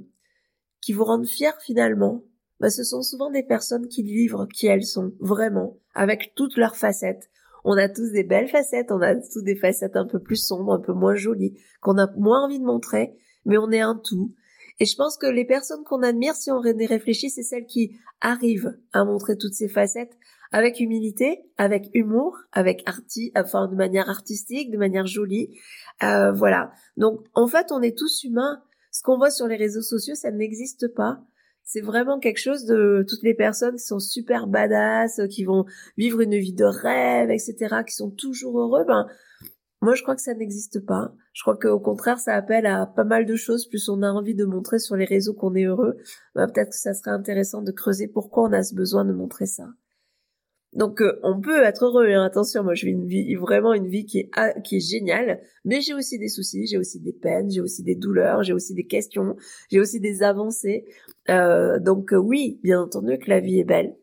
qui 0.82 0.94
vous 0.94 1.04
rendent 1.04 1.28
fiers 1.28 1.52
finalement, 1.60 2.24
bah, 2.60 2.70
ce 2.70 2.84
sont 2.84 3.02
souvent 3.02 3.30
des 3.30 3.44
personnes 3.44 3.88
qui 3.88 4.04
livrent 4.04 4.48
qui 4.48 4.68
elles 4.68 4.86
sont, 4.86 5.14
vraiment, 5.20 5.78
avec 5.94 6.34
toutes 6.36 6.58
leurs 6.58 6.76
facettes. 6.76 7.30
On 7.64 7.78
a 7.78 7.90
tous 7.90 8.12
des 8.12 8.24
belles 8.24 8.48
facettes, 8.48 8.92
on 8.92 9.02
a 9.02 9.16
tous 9.16 9.42
des 9.42 9.56
facettes 9.56 9.96
un 9.96 10.06
peu 10.06 10.20
plus 10.20 10.38
sombres, 10.38 10.74
un 10.74 10.80
peu 10.80 10.94
moins 10.94 11.16
jolies, 11.16 11.60
qu'on 11.82 11.98
a 11.98 12.10
moins 12.18 12.46
envie 12.46 12.60
de 12.60 12.66
montrer, 12.66 13.14
mais 13.46 13.58
on 13.58 13.72
est 13.72 13.82
un 13.82 13.96
tout. 13.96 14.34
Et 14.80 14.86
je 14.86 14.96
pense 14.96 15.18
que 15.18 15.28
les 15.28 15.46
personnes 15.46 15.84
qu'on 15.84 16.04
admire, 16.04 16.36
si 16.36 16.52
on 16.52 16.60
réfléchit, 16.60 17.30
c'est 17.30 17.44
celles 17.44 17.66
qui 17.66 17.98
arrivent 18.22 18.78
à 18.94 19.04
montrer 19.04 19.38
toutes 19.38 19.54
ces 19.54 19.68
facettes 19.68 20.18
avec 20.52 20.80
humilité, 20.80 21.42
avec 21.58 21.90
humour, 21.94 22.38
avec 22.54 22.82
arti, 22.86 23.32
enfin 23.36 23.68
de 23.68 23.76
manière 23.76 24.10
artistique, 24.10 24.72
de 24.72 24.78
manière 24.78 25.06
jolie. 25.06 25.60
Euh, 26.02 26.32
voilà. 26.32 26.72
Donc 26.98 27.26
en 27.34 27.48
fait, 27.48 27.72
on 27.72 27.82
est 27.82 27.98
tous 27.98 28.24
humains 28.24 28.64
ce 28.92 29.04
qu'on 29.04 29.18
voit 29.18 29.30
sur 29.30 29.48
les 29.48 29.56
réseaux 29.56 29.82
sociaux, 29.82 30.16
ça 30.16 30.32
n'existe 30.32 30.88
pas. 30.94 31.22
C'est 31.72 31.82
vraiment 31.82 32.18
quelque 32.18 32.40
chose 32.40 32.66
de 32.66 33.06
toutes 33.08 33.22
les 33.22 33.36
personnes 33.36 33.76
qui 33.76 33.86
sont 33.86 34.00
super 34.00 34.48
badass, 34.48 35.22
qui 35.30 35.44
vont 35.44 35.66
vivre 35.98 36.20
une 36.20 36.36
vie 36.36 36.52
de 36.52 36.66
rêve, 36.66 37.30
etc., 37.30 37.84
qui 37.86 37.94
sont 37.94 38.10
toujours 38.10 38.60
heureux. 38.60 38.86
Ben, 38.88 39.06
moi, 39.80 39.94
je 39.94 40.02
crois 40.02 40.16
que 40.16 40.22
ça 40.24 40.34
n'existe 40.34 40.84
pas. 40.84 41.14
Je 41.32 41.44
crois 41.44 41.56
qu'au 41.56 41.80
contraire, 41.80 42.18
ça 42.18 42.34
appelle 42.34 42.66
à 42.66 42.88
pas 42.88 43.04
mal 43.04 43.28
de 43.28 43.36
choses. 43.36 43.68
Plus 43.68 43.88
on 43.88 44.02
a 44.02 44.10
envie 44.10 44.34
de 44.34 44.46
montrer 44.46 44.80
sur 44.80 44.96
les 44.96 45.06
réseaux 45.06 45.36
qu'on 45.36 45.54
est 45.54 45.66
heureux, 45.66 45.98
ben, 46.34 46.48
peut-être 46.48 46.72
que 46.72 46.76
ça 46.76 46.96
serait 46.96 47.12
intéressant 47.12 47.62
de 47.62 47.72
creuser 47.72 48.08
pourquoi 48.08 48.50
on 48.50 48.52
a 48.52 48.64
ce 48.64 48.74
besoin 48.74 49.06
de 49.06 49.14
montrer 49.14 49.46
ça. 49.46 49.68
Donc 50.74 51.02
euh, 51.02 51.20
on 51.24 51.42
peut 51.42 51.64
être 51.64 51.86
heureux, 51.86 52.10
hein. 52.12 52.24
attention, 52.24 52.64
moi 52.64 52.76
je 52.76 52.86
vis 52.86 52.92
une 52.92 53.08
vie 53.08 53.34
vraiment 53.36 53.74
une 53.74 53.88
vie 53.88 54.06
qui 54.06 54.20
est 54.20 54.30
ah, 54.36 54.54
qui 54.62 54.78
est 54.78 54.80
géniale, 54.88 55.42
mais 55.66 55.82
j'ai 55.82 55.96
aussi 55.96 56.20
des 56.20 56.28
soucis, 56.28 56.68
j'ai 56.68 56.78
aussi 56.78 57.00
des 57.00 57.12
peines, 57.12 57.50
j'ai 57.50 57.62
aussi 57.62 57.82
des 57.82 57.96
douleurs, 57.96 58.44
j'ai 58.44 58.54
aussi 58.54 58.76
des 58.76 58.86
questions, 58.86 59.36
j'ai 59.72 59.80
aussi 59.80 60.00
des 60.00 60.22
avancées. 60.22 60.86
Euh, 61.30 61.80
donc 61.80 62.14
euh, 62.14 62.18
oui, 62.18 62.60
bien 62.62 62.82
entendu 62.82 63.18
que 63.18 63.32
la 63.32 63.40
vie 63.40 63.60
est 63.60 63.64
belle, 63.64 63.96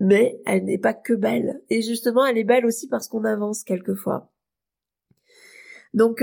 mais 0.00 0.40
elle 0.46 0.64
n'est 0.64 0.78
pas 0.78 0.94
que 0.94 1.12
belle. 1.12 1.60
Et 1.68 1.82
justement, 1.82 2.24
elle 2.24 2.38
est 2.38 2.44
belle 2.44 2.64
aussi 2.64 2.88
parce 2.88 3.06
qu'on 3.08 3.24
avance 3.24 3.62
quelquefois. 3.62 4.30
Donc 5.92 6.22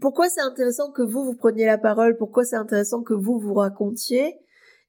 pourquoi 0.00 0.28
c'est 0.28 0.40
intéressant 0.42 0.90
que 0.92 1.02
vous 1.02 1.24
vous 1.24 1.34
preniez 1.34 1.64
la 1.66 1.78
parole? 1.78 2.16
Pourquoi 2.18 2.44
c'est 2.44 2.56
intéressant 2.56 3.02
que 3.02 3.14
vous 3.14 3.38
vous 3.38 3.54
racontiez? 3.54 4.36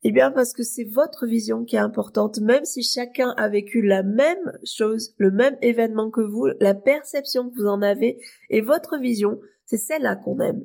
Eh 0.10 0.12
bien 0.14 0.32
parce 0.32 0.54
que 0.54 0.64
c'est 0.64 0.86
votre 0.86 1.26
vision 1.26 1.66
qui 1.66 1.76
est 1.76 1.80
importante, 1.80 2.40
même 2.40 2.64
si 2.64 2.82
chacun 2.82 3.34
a 3.36 3.50
vécu 3.50 3.82
la 3.82 4.04
même 4.04 4.58
chose, 4.64 5.14
le 5.18 5.32
même 5.32 5.58
événement 5.62 6.10
que 6.10 6.22
vous, 6.22 6.48
la 6.62 6.74
perception 6.74 7.50
que 7.50 7.56
vous 7.58 7.68
en 7.68 7.82
avez 7.82 8.18
et 8.50 8.62
votre 8.62 8.98
vision, 8.98 9.42
c'est 9.66 9.76
celle-là 9.76 10.16
qu'on 10.16 10.40
aime. 10.40 10.64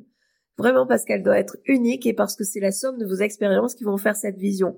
Vraiment 0.58 0.86
parce 0.86 1.04
qu'elle 1.04 1.24
doit 1.24 1.40
être 1.40 1.56
unique 1.64 2.06
et 2.06 2.12
parce 2.12 2.36
que 2.36 2.44
c'est 2.44 2.60
la 2.60 2.70
somme 2.70 2.98
de 2.98 3.04
vos 3.04 3.16
expériences 3.16 3.74
qui 3.74 3.82
vont 3.82 3.96
faire 3.96 4.14
cette 4.14 4.36
vision. 4.36 4.76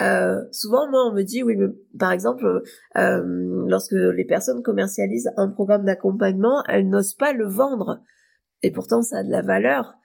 Euh, 0.00 0.42
souvent, 0.52 0.88
moi, 0.88 1.04
on 1.04 1.12
me 1.12 1.22
dit, 1.22 1.42
oui, 1.42 1.56
mais 1.56 1.66
par 1.98 2.12
exemple, 2.12 2.62
euh, 2.96 3.22
lorsque 3.68 3.92
les 3.92 4.24
personnes 4.24 4.62
commercialisent 4.62 5.32
un 5.36 5.48
programme 5.48 5.84
d'accompagnement, 5.84 6.64
elles 6.66 6.88
n'osent 6.88 7.12
pas 7.12 7.34
le 7.34 7.46
vendre. 7.46 8.00
Et 8.62 8.70
pourtant, 8.70 9.02
ça 9.02 9.18
a 9.18 9.22
de 9.22 9.30
la 9.30 9.42
valeur. 9.42 9.97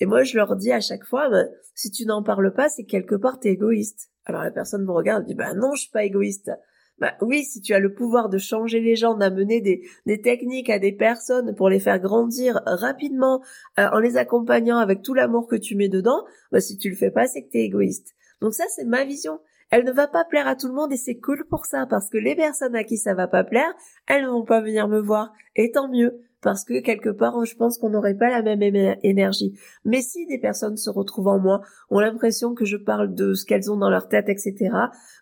Et 0.00 0.06
moi, 0.06 0.22
je 0.22 0.36
leur 0.36 0.56
dis 0.56 0.72
à 0.72 0.80
chaque 0.80 1.04
fois, 1.04 1.28
bah, 1.28 1.44
si 1.74 1.90
tu 1.90 2.06
n'en 2.06 2.22
parles 2.22 2.52
pas, 2.52 2.68
c'est 2.68 2.84
quelque 2.84 3.14
part 3.14 3.38
t'es 3.38 3.50
égoïste. 3.50 4.10
Alors 4.24 4.42
la 4.42 4.50
personne 4.50 4.84
me 4.84 4.92
regarde 4.92 5.24
et 5.24 5.26
dit, 5.28 5.34
bah 5.34 5.54
non, 5.54 5.74
je 5.74 5.82
suis 5.82 5.90
pas 5.90 6.04
égoïste. 6.04 6.50
Bah 6.98 7.14
oui, 7.22 7.44
si 7.44 7.62
tu 7.62 7.72
as 7.72 7.78
le 7.78 7.94
pouvoir 7.94 8.28
de 8.28 8.36
changer 8.36 8.80
les 8.80 8.94
gens, 8.94 9.14
d'amener 9.14 9.62
des, 9.62 9.88
des 10.04 10.20
techniques 10.20 10.68
à 10.68 10.78
des 10.78 10.92
personnes 10.92 11.54
pour 11.54 11.70
les 11.70 11.80
faire 11.80 11.98
grandir 11.98 12.60
rapidement, 12.66 13.42
euh, 13.78 13.88
en 13.92 13.98
les 14.00 14.18
accompagnant 14.18 14.76
avec 14.76 15.00
tout 15.00 15.14
l'amour 15.14 15.46
que 15.46 15.56
tu 15.56 15.76
mets 15.76 15.88
dedans, 15.88 16.24
bah 16.52 16.60
si 16.60 16.76
tu 16.76 16.90
le 16.90 16.96
fais 16.96 17.10
pas, 17.10 17.26
c'est 17.26 17.42
que 17.42 17.50
t'es 17.50 17.60
égoïste. 17.60 18.14
Donc 18.42 18.52
ça, 18.52 18.64
c'est 18.68 18.84
ma 18.84 19.04
vision. 19.04 19.40
Elle 19.70 19.84
ne 19.84 19.92
va 19.92 20.08
pas 20.08 20.24
plaire 20.24 20.46
à 20.46 20.56
tout 20.56 20.66
le 20.66 20.74
monde 20.74 20.92
et 20.92 20.96
c'est 20.96 21.18
cool 21.18 21.46
pour 21.48 21.64
ça 21.64 21.86
parce 21.86 22.10
que 22.10 22.18
les 22.18 22.34
personnes 22.34 22.74
à 22.74 22.84
qui 22.84 22.98
ça 22.98 23.14
va 23.14 23.28
pas 23.28 23.44
plaire, 23.44 23.72
elles 24.06 24.24
ne 24.24 24.28
vont 24.28 24.44
pas 24.44 24.60
venir 24.60 24.88
me 24.88 25.00
voir 25.00 25.32
et 25.56 25.70
tant 25.70 25.88
mieux 25.88 26.20
parce 26.42 26.64
que 26.64 26.80
quelque 26.80 27.10
part, 27.10 27.44
je 27.44 27.54
pense 27.56 27.78
qu'on 27.78 27.90
n'aurait 27.90 28.16
pas 28.16 28.30
la 28.30 28.42
même 28.42 28.96
énergie. 29.02 29.58
Mais 29.84 30.00
si 30.02 30.26
des 30.26 30.38
personnes 30.38 30.76
se 30.76 30.90
retrouvent 30.90 31.28
en 31.28 31.38
moi, 31.38 31.60
ont 31.90 32.00
l'impression 32.00 32.54
que 32.54 32.64
je 32.64 32.76
parle 32.76 33.14
de 33.14 33.34
ce 33.34 33.44
qu'elles 33.44 33.70
ont 33.70 33.76
dans 33.76 33.90
leur 33.90 34.08
tête, 34.08 34.28
etc., 34.28 34.70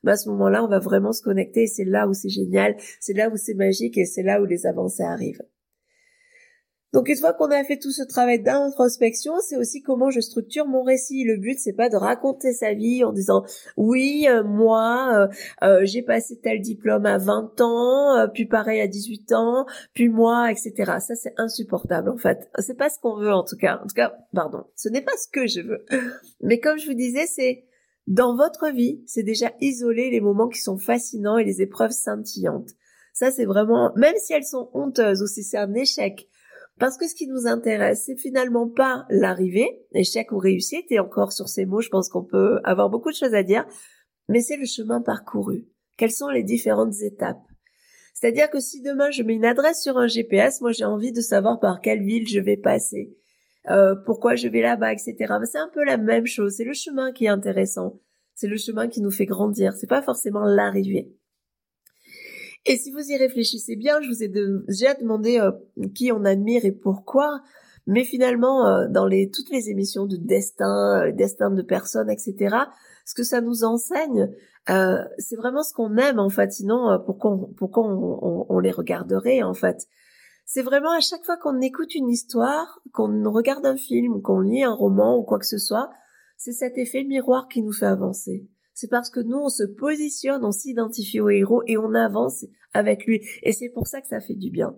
bah 0.05 0.13
à 0.13 0.17
ce 0.17 0.29
moment-là, 0.31 0.65
on 0.65 0.69
va 0.69 0.79
vraiment 0.79 1.13
se 1.13 1.23
connecter 1.23 1.65
et 1.65 1.67
c'est 1.67 1.85
là 1.85 2.09
où 2.09 2.15
c'est 2.15 2.29
génial, 2.29 2.77
c'est 3.01 3.15
là 3.15 3.31
où 3.31 3.37
c'est 3.37 3.55
magique 3.55 3.99
et 3.99 4.05
c'est 4.05 4.23
là 4.23 4.41
où 4.41 4.45
les 4.45 4.67
avancées 4.67 5.03
arrivent. 5.03 5.43
Donc 6.95 7.11
une 7.11 7.17
fois 7.17 7.35
qu'on 7.35 7.51
a 7.51 7.63
fait 7.65 7.77
tout 7.77 7.91
ce 7.91 8.03
travail 8.03 8.43
d'introspection, 8.43 9.35
c'est 9.47 9.57
aussi 9.57 9.83
comment 9.83 10.11
je 10.11 10.21
structure 10.21 10.67
mon 10.67 10.83
récit. 10.83 11.23
Le 11.25 11.37
but 11.37 11.59
c'est 11.59 11.75
pas 11.75 11.91
de 11.91 11.97
raconter 11.97 12.53
sa 12.55 12.73
vie 12.73 13.05
en 13.05 13.13
disant 13.13 13.45
oui 13.77 14.27
euh, 14.27 14.43
moi 14.43 15.13
euh, 15.13 15.67
euh, 15.67 15.81
j'ai 15.85 16.01
passé 16.01 16.41
tel 16.43 16.63
diplôme 16.63 17.05
à 17.05 17.19
20 17.19 17.61
ans, 17.61 18.29
puis 18.33 18.47
pareil 18.47 18.81
à 18.81 18.87
18 18.87 19.33
ans, 19.33 19.67
puis 19.93 20.09
moi 20.09 20.51
etc. 20.51 20.73
Ça 21.01 21.15
c'est 21.15 21.35
insupportable 21.37 22.09
en 22.09 22.17
fait. 22.17 22.49
C'est 22.59 22.79
pas 22.79 22.89
ce 22.89 22.99
qu'on 22.99 23.19
veut 23.19 23.33
en 23.33 23.45
tout 23.45 23.57
cas. 23.57 23.81
En 23.83 23.87
tout 23.87 23.95
cas 23.95 24.15
pardon, 24.33 24.65
ce 24.75 24.89
n'est 24.89 25.03
pas 25.03 25.17
ce 25.19 25.29
que 25.31 25.47
je 25.47 25.61
veux. 25.61 25.85
Mais 26.41 26.59
comme 26.59 26.79
je 26.79 26.87
vous 26.87 26.95
disais 26.95 27.27
c'est 27.27 27.65
dans 28.07 28.35
votre 28.35 28.73
vie, 28.73 29.03
c'est 29.07 29.23
déjà 29.23 29.53
isoler 29.61 30.11
les 30.11 30.23
moments 30.23 30.49
qui 30.49 30.61
sont 30.61 30.79
fascinants 30.79 31.37
et 31.37 31.45
les 31.45 31.61
épreuves 31.61 31.91
scintillantes. 31.91 32.71
Ça 33.13 33.31
c'est 33.31 33.45
vraiment 33.45 33.93
même 33.95 34.17
si 34.17 34.33
elles 34.33 34.45
sont 34.45 34.71
honteuses 34.73 35.21
ou 35.21 35.27
si 35.27 35.43
c'est 35.43 35.59
un 35.59 35.75
échec 35.75 36.27
parce 36.79 36.97
que 36.97 37.09
ce 37.09 37.15
qui 37.15 37.27
nous 37.27 37.47
intéresse, 37.47 38.05
c'est 38.07 38.17
finalement 38.17 38.69
pas 38.69 39.07
l'arrivée, 39.11 39.83
échec 39.93 40.33
ou 40.33 40.39
réussite, 40.39 40.91
et 40.91 40.99
encore 40.99 41.33
sur 41.33 41.49
ces 41.49 41.67
mots, 41.67 41.81
je 41.81 41.89
pense 41.89 42.09
qu'on 42.09 42.25
peut 42.25 42.61
avoir 42.65 42.91
beaucoup 42.91 43.11
de 43.11 43.17
choses 43.17 43.35
à 43.35 43.43
dire, 43.43 43.67
mais 44.29 44.41
c'est 44.41 44.57
le 44.57 44.67
chemin 44.67 45.01
parcouru. 45.01 45.67
Quelles 45.97 46.13
sont 46.13 46.29
les 46.29 46.43
différentes 46.43 47.01
étapes? 47.03 47.43
C'est-à-dire 48.15 48.51
que 48.51 48.61
si 48.61 48.83
demain 48.83 49.11
je 49.11 49.23
mets 49.23 49.35
une 49.35 49.45
adresse 49.45 49.83
sur 49.83 49.97
un 49.97 50.07
GPS, 50.07 50.61
moi 50.61 50.73
j'ai 50.73 50.85
envie 50.85 51.13
de 51.13 51.21
savoir 51.21 51.61
par 51.61 51.81
quelle 51.81 52.03
ville 52.03 52.27
je 52.29 52.41
vais 52.41 52.57
passer, 52.57 53.17
euh, 53.71 53.95
pourquoi 54.07 54.35
je 54.35 54.49
vais 54.49 54.63
là-bas, 54.63 54.93
etc. 54.93 55.15
C'est 55.45 55.59
un 55.59 55.71
peu 55.73 55.85
la 55.85 55.97
même 55.99 56.27
chose. 56.27 56.55
C'est 56.57 56.65
le 56.65 56.73
chemin 56.73 57.13
qui 57.13 57.27
est 57.27 57.29
intéressant. 57.29 58.01
C'est 58.35 58.47
le 58.47 58.57
chemin 58.57 58.89
qui 58.89 59.01
nous 59.01 59.11
fait 59.11 59.27
grandir. 59.27 59.75
C'est 59.75 59.89
pas 59.89 60.03
forcément 60.03 60.45
l'arrivée. 60.45 61.13
Et 62.67 62.77
si 62.77 62.91
vous 62.91 63.11
y 63.11 63.17
réfléchissez 63.17 63.77
bien, 63.77 64.01
je 64.01 64.09
vous 64.09 64.23
ai 64.23 64.29
déjà 64.29 64.95
demandé 64.95 65.39
euh, 65.39 65.53
qui 65.95 66.13
on 66.13 66.25
admire 66.25 66.65
et 66.65 66.73
pourquoi. 66.73 67.41
Mais 67.87 68.05
finalement, 68.05 68.67
euh, 68.67 68.89
dans 68.89 69.07
les, 69.07 69.31
toutes 69.31 69.51
les 69.51 69.71
émissions 69.71 70.07
de 70.07 70.17
destin, 70.17 71.07
euh, 71.07 71.13
destin 71.13 71.51
de 71.51 71.63
personnes, 71.63 72.11
etc., 72.11 72.57
ce 73.07 73.15
que 73.15 73.23
ça 73.23 73.41
nous 73.41 73.65
enseigne, 73.65 74.31
c'est 75.17 75.37
vraiment 75.37 75.63
ce 75.63 75.73
qu'on 75.73 75.97
aime 75.97 76.19
en 76.19 76.29
fait. 76.29 76.53
Sinon, 76.53 77.03
pourquoi, 77.07 77.31
on, 77.31 77.47
pourquoi 77.57 77.85
on, 77.87 78.47
on, 78.51 78.59
les 78.59 78.71
regarderait 78.71 79.43
en 79.43 79.55
fait? 79.55 79.87
C'est 80.45 80.61
vraiment 80.61 80.93
à 80.93 81.01
chaque 81.01 81.25
fois 81.25 81.39
qu'on 81.39 81.63
écoute 81.63 81.95
une 81.95 82.11
histoire, 82.11 82.83
qu'on 82.93 83.31
regarde 83.31 83.65
un 83.65 83.79
film, 83.79 84.21
qu'on 84.21 84.41
lit 84.41 84.65
un 84.65 84.75
roman 84.75 85.17
ou 85.17 85.23
quoi 85.23 85.39
que 85.39 85.47
ce 85.47 85.57
soit, 85.57 85.89
c'est 86.37 86.53
cet 86.53 86.77
effet 86.77 87.05
miroir 87.05 87.49
qui 87.49 87.63
nous 87.63 87.73
fait 87.73 87.87
avancer 87.87 88.47
c'est 88.79 88.87
parce 88.87 89.11
que 89.11 89.19
nous, 89.19 89.39
on 89.39 89.49
se 89.49 89.65
positionne, 89.65 90.45
on 90.45 90.53
s'identifie 90.53 91.19
au 91.19 91.31
héros 91.31 91.65
et 91.67 91.77
on 91.77 91.95
avance 91.95 92.45
avec 92.75 93.07
lui. 93.07 93.27
Et 93.43 93.53
c'est 93.53 93.71
pour 93.71 93.89
ça 93.89 94.01
que 94.01 94.07
ça 94.07 94.21
fait 94.21 94.37
du 94.37 94.51
bien. 94.51 94.77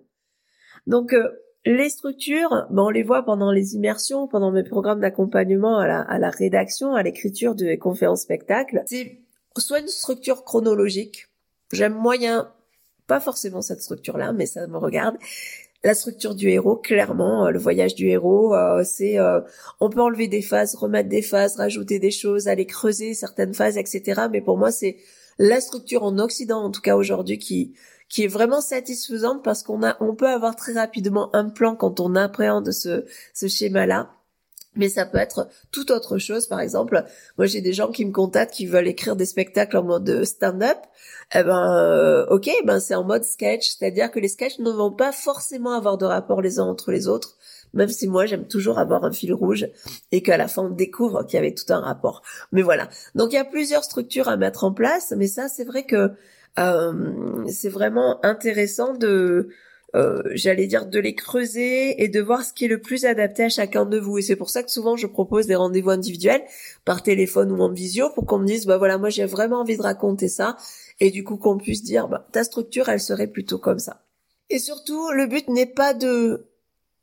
Donc, 0.87 1.13
euh, 1.13 1.29
les 1.67 1.91
structures, 1.91 2.67
ben, 2.71 2.85
on 2.85 2.89
les 2.89 3.03
voit 3.03 3.27
pendant 3.27 3.53
les 3.53 3.75
immersions, 3.75 4.27
pendant 4.27 4.53
mes 4.53 4.63
programmes 4.63 5.01
d'accompagnement 5.01 5.77
à 5.77 5.87
la, 5.87 6.01
à 6.01 6.19
la 6.19 6.31
rédaction, 6.31 6.95
à 6.95 7.03
l'écriture 7.03 7.55
de 7.55 7.75
conférences 7.75 8.23
spectacles. 8.23 8.85
C'est 8.87 9.21
soit 9.59 9.81
une 9.81 9.89
structure 9.89 10.45
chronologique. 10.45 11.27
J'aime 11.71 11.93
moyen, 11.93 12.51
pas 13.07 13.21
forcément 13.21 13.61
cette 13.61 13.83
structure-là, 13.83 14.33
mais 14.33 14.47
ça 14.47 14.67
me 14.67 14.79
regarde 14.79 15.19
la 15.83 15.95
structure 15.95 16.35
du 16.35 16.49
héros, 16.49 16.77
clairement, 16.77 17.47
euh, 17.47 17.51
le 17.51 17.59
voyage 17.59 17.95
du 17.95 18.09
héros, 18.09 18.55
euh, 18.55 18.85
c'est 18.85 19.19
euh, 19.19 19.41
on 19.81 19.89
peut 19.89 20.03
enlever 20.03 20.29
des 20.29 20.43
phases, 20.43 20.75
remettre 20.75 21.09
des 21.09 21.23
phases, 21.23 21.57
rajouter 21.57 21.99
des 21.99 22.11
choses, 22.11 22.49
aller 22.49 22.67
creuser 22.67 23.15
certaines 23.15 23.55
phases, 23.55 23.79
etc. 23.79 24.23
Mais 24.31 24.43
pour 24.43 24.59
moi, 24.59 24.71
c'est 24.73 24.97
la 25.39 25.61
structure 25.61 26.03
en 26.05 26.19
Occident, 26.19 26.63
en 26.63 26.71
tout 26.71 26.83
cas 26.83 26.97
aujourd'hui, 26.97 27.39
qui 27.39 27.75
qui 28.09 28.25
est 28.25 28.29
vraiment 28.29 28.61
satisfaisante 28.61 29.45
parce 29.45 29.63
qu'on 29.63 29.85
a 29.85 29.97
on 30.01 30.15
peut 30.17 30.29
avoir 30.29 30.57
très 30.57 30.73
rapidement 30.73 31.35
un 31.35 31.49
plan 31.49 31.77
quand 31.77 32.01
on 32.01 32.17
appréhende 32.17 32.73
ce 32.73 33.05
ce 33.35 33.47
schéma-là 33.47 34.11
mais 34.77 34.89
ça 34.89 35.05
peut 35.05 35.19
être 35.19 35.49
tout 35.73 35.91
autre 35.93 36.19
chose. 36.19 36.47
Par 36.47 36.61
exemple, 36.61 37.05
moi 37.39 37.47
j'ai 37.47 37.61
des 37.61 37.73
gens 37.73 37.91
qui 37.91 38.05
me 38.05 38.13
contactent 38.13 38.55
qui 38.55 38.67
veulent 38.67 38.89
écrire 38.89 39.17
des 39.17 39.27
spectacles 39.27 39.77
en 39.77 39.83
mode 39.83 40.25
stand-up. 40.25 40.79
Eh 41.35 41.43
ben, 41.43 41.75
euh, 41.77 42.27
ok, 42.27 42.51
ben 42.65 42.81
c'est 42.81 42.95
en 42.95 43.05
mode 43.05 43.25
sketch, 43.25 43.69
c'est-à-dire 43.69 44.11
que 44.11 44.21
les 44.21 44.29
sketchs 44.29 44.59
ne 44.59 44.71
vont 44.71 44.93
pas 44.93 45.13
forcément 45.13 45.73
avoir 45.73 45.99
de 45.99 46.05
rapport 46.05 46.43
les 46.43 46.59
uns 46.59 46.65
entre 46.65 46.93
les 46.93 47.09
autres. 47.09 47.37
Même 47.73 47.89
si 47.89 48.09
moi 48.09 48.27
j'aime 48.27 48.49
toujours 48.49 48.79
avoir 48.79 49.05
un 49.05 49.13
fil 49.13 49.33
rouge 49.33 49.69
et 50.11 50.23
qu'à 50.23 50.37
la 50.37 50.49
fin 50.49 50.63
on 50.63 50.71
découvre 50.71 51.25
qu'il 51.25 51.35
y 51.37 51.39
avait 51.39 51.55
tout 51.55 51.73
un 51.73 51.81
rapport. 51.81 52.23
Mais 52.53 52.63
voilà. 52.63 52.89
Donc 53.15 53.33
il 53.33 53.37
y 53.37 53.39
a 53.39 53.45
plusieurs 53.45 53.85
structures 53.85 54.29
à 54.29 54.37
mettre 54.37 54.65
en 54.65 54.73
place, 54.73 55.15
mais 55.17 55.29
ça 55.29 55.49
c'est 55.49 55.65
vrai 55.65 55.85
que 55.85 56.11
euh, 56.59 57.45
c'est 57.49 57.69
vraiment 57.69 58.25
intéressant 58.25 58.95
de 58.95 59.51
euh, 59.97 60.23
j'allais 60.35 60.67
dire 60.67 60.87
de 60.87 60.99
les 61.01 61.15
creuser 61.15 62.03
et 62.03 62.09
de 62.09 62.21
voir 62.21 62.45
ce 62.45 62.53
qui 62.53 62.67
est 62.67 62.69
le 62.69 62.81
plus 62.81 63.05
adapté 63.05 63.45
à 63.45 63.49
chacun 63.49 63.87
de 63.87 63.99
vous. 63.99 64.19
Et 64.19 64.23
c'est 64.23 64.37
pour 64.37 64.51
ça 64.51 64.63
que 64.63 64.71
souvent 64.71 64.97
je 64.97 65.07
propose 65.07 65.47
des 65.47 65.57
rendez-vous 65.57 65.91
individuels 65.91 66.43
par 66.85 67.03
téléphone 67.03 67.51
ou 67.51 67.61
en 67.61 67.73
visio 67.73 68.11
pour 68.11 68.27
qu'on 68.27 68.39
me 68.39 68.47
dise 68.47 68.67
bah 68.67 68.79
voilà 68.79 68.99
moi 68.99 69.11
j'ai 69.11 69.25
vraiment 69.25 69.61
envie 69.61 69.77
de 69.77 69.83
raconter 69.83 70.29
ça 70.29 70.57
et 71.01 71.11
du 71.11 71.25
coup 71.25 71.37
qu'on 71.37 71.59
puisse 71.59 71.83
dire 71.83 72.09
bah 72.09 72.27
ta 72.33 72.45
structure 72.45 72.89
elle 72.89 73.01
serait 73.01 73.27
plutôt 73.27 73.59
comme 73.59 73.79
ça. 73.79 74.03
Et 74.49 74.59
surtout 74.59 75.11
le 75.11 75.27
but 75.27 75.49
n'est 75.49 75.67
pas 75.67 75.95
de 75.95 76.47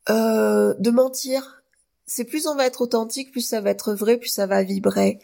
euh, 0.10 0.74
de 0.80 0.90
mentir. 0.92 1.64
C'est 2.06 2.24
plus 2.24 2.48
on 2.48 2.56
va 2.56 2.66
être 2.66 2.82
authentique, 2.82 3.32
plus 3.32 3.42
ça 3.42 3.60
va 3.60 3.72
être 3.72 3.94
vrai, 3.94 4.18
plus 4.18 4.30
ça 4.30 4.48
va 4.48 4.64
vibrer. 4.64 5.20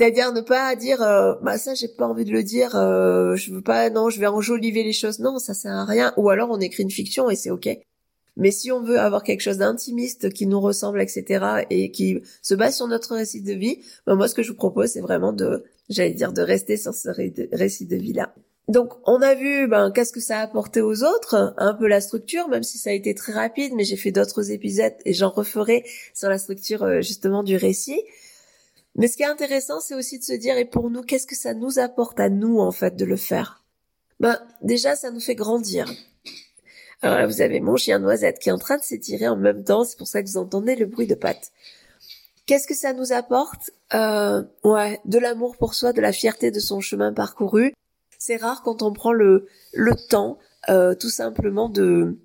C'est-à-dire 0.00 0.32
ne 0.32 0.40
pas 0.40 0.74
dire 0.76 1.02
euh, 1.02 1.34
bah 1.42 1.58
ça 1.58 1.74
j'ai 1.74 1.86
pas 1.86 2.06
envie 2.06 2.24
de 2.24 2.32
le 2.32 2.42
dire, 2.42 2.74
euh, 2.74 3.36
je 3.36 3.52
veux 3.52 3.60
pas 3.60 3.90
non, 3.90 4.08
je 4.08 4.18
vais 4.18 4.28
enjoliver 4.28 4.82
les 4.82 4.94
choses. 4.94 5.18
Non, 5.18 5.38
ça 5.38 5.52
sert 5.52 5.72
à 5.72 5.84
rien 5.84 6.14
ou 6.16 6.30
alors 6.30 6.48
on 6.50 6.58
écrit 6.58 6.84
une 6.84 6.90
fiction 6.90 7.28
et 7.28 7.36
c'est 7.36 7.50
OK. 7.50 7.68
Mais 8.38 8.50
si 8.50 8.72
on 8.72 8.82
veut 8.82 8.98
avoir 8.98 9.22
quelque 9.22 9.42
chose 9.42 9.58
d'intimiste 9.58 10.32
qui 10.32 10.46
nous 10.46 10.58
ressemble, 10.58 11.02
etc., 11.02 11.66
et 11.68 11.90
qui 11.90 12.22
se 12.40 12.54
base 12.54 12.76
sur 12.76 12.86
notre 12.86 13.14
récit 13.14 13.42
de 13.42 13.52
vie, 13.52 13.80
bah 14.06 14.14
moi, 14.14 14.26
ce 14.26 14.34
que 14.34 14.42
je 14.42 14.52
vous 14.52 14.56
propose, 14.56 14.88
c'est 14.88 15.02
vraiment 15.02 15.34
de, 15.34 15.64
j'allais 15.90 16.14
dire, 16.14 16.32
de 16.32 16.40
rester 16.40 16.78
sur 16.78 16.94
ce 16.94 17.10
récit 17.54 17.84
de 17.84 17.96
vie-là. 17.96 18.32
Donc, 18.68 18.94
on 19.04 19.20
a 19.20 19.34
vu, 19.34 19.68
ben, 19.68 19.90
qu'est-ce 19.90 20.12
que 20.12 20.20
ça 20.20 20.38
a 20.38 20.42
apporté 20.42 20.80
aux 20.80 21.02
autres, 21.02 21.54
un 21.58 21.74
peu 21.74 21.88
la 21.88 22.00
structure, 22.00 22.48
même 22.48 22.62
si 22.62 22.78
ça 22.78 22.88
a 22.88 22.92
été 22.94 23.14
très 23.14 23.32
rapide, 23.32 23.72
mais 23.74 23.84
j'ai 23.84 23.96
fait 23.96 24.12
d'autres 24.12 24.50
épisodes 24.50 24.94
et 25.04 25.12
j'en 25.12 25.28
referai 25.28 25.84
sur 26.14 26.30
la 26.30 26.38
structure, 26.38 26.84
euh, 26.84 27.00
justement, 27.02 27.42
du 27.42 27.56
récit. 27.56 28.00
Mais 28.96 29.08
ce 29.08 29.16
qui 29.16 29.22
est 29.22 29.26
intéressant, 29.26 29.80
c'est 29.80 29.94
aussi 29.94 30.18
de 30.18 30.24
se 30.24 30.32
dire, 30.32 30.56
et 30.58 30.64
pour 30.64 30.90
nous, 30.90 31.02
qu'est-ce 31.02 31.26
que 31.26 31.36
ça 31.36 31.54
nous 31.54 31.78
apporte 31.78 32.20
à 32.20 32.28
nous, 32.28 32.58
en 32.58 32.72
fait, 32.72 32.96
de 32.96 33.04
le 33.04 33.16
faire? 33.16 33.64
Ben, 34.18 34.38
déjà, 34.62 34.96
ça 34.96 35.10
nous 35.10 35.20
fait 35.20 35.34
grandir. 35.34 35.86
Alors 37.02 37.26
vous 37.26 37.40
avez 37.40 37.60
mon 37.60 37.76
chien 37.76 37.98
Noisette 37.98 38.38
qui 38.38 38.50
est 38.50 38.52
en 38.52 38.58
train 38.58 38.76
de 38.76 38.82
s'étirer 38.82 39.26
en 39.26 39.36
même 39.36 39.64
temps, 39.64 39.84
c'est 39.84 39.96
pour 39.96 40.06
ça 40.06 40.22
que 40.22 40.28
vous 40.28 40.36
entendez 40.36 40.76
le 40.76 40.84
bruit 40.84 41.06
de 41.06 41.14
pattes. 41.14 41.50
Qu'est-ce 42.44 42.66
que 42.66 42.74
ça 42.74 42.92
nous 42.92 43.12
apporte? 43.12 43.70
Euh, 43.94 44.42
Ouais, 44.64 45.00
de 45.06 45.18
l'amour 45.18 45.56
pour 45.56 45.72
soi, 45.72 45.94
de 45.94 46.00
la 46.02 46.12
fierté 46.12 46.50
de 46.50 46.60
son 46.60 46.80
chemin 46.80 47.12
parcouru. 47.14 47.72
C'est 48.18 48.36
rare 48.36 48.62
quand 48.62 48.82
on 48.82 48.92
prend 48.92 49.12
le, 49.12 49.46
le 49.72 49.94
temps, 49.94 50.38
euh, 50.68 50.94
tout 50.94 51.08
simplement 51.08 51.70
de, 51.70 52.18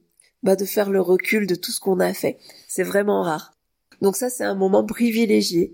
bah, 0.44 0.58
de 0.58 0.66
faire 0.66 0.90
le 0.90 1.00
recul 1.00 1.48
de 1.48 1.56
tout 1.56 1.72
ce 1.72 1.80
qu'on 1.80 2.02
a 2.02 2.14
fait. 2.14 2.38
C'est 2.68 2.84
vraiment 2.84 3.22
rare. 3.22 3.54
Donc 4.02 4.18
ça, 4.18 4.30
c'est 4.30 4.44
un 4.44 4.56
moment 4.56 4.84
privilégié 4.84 5.74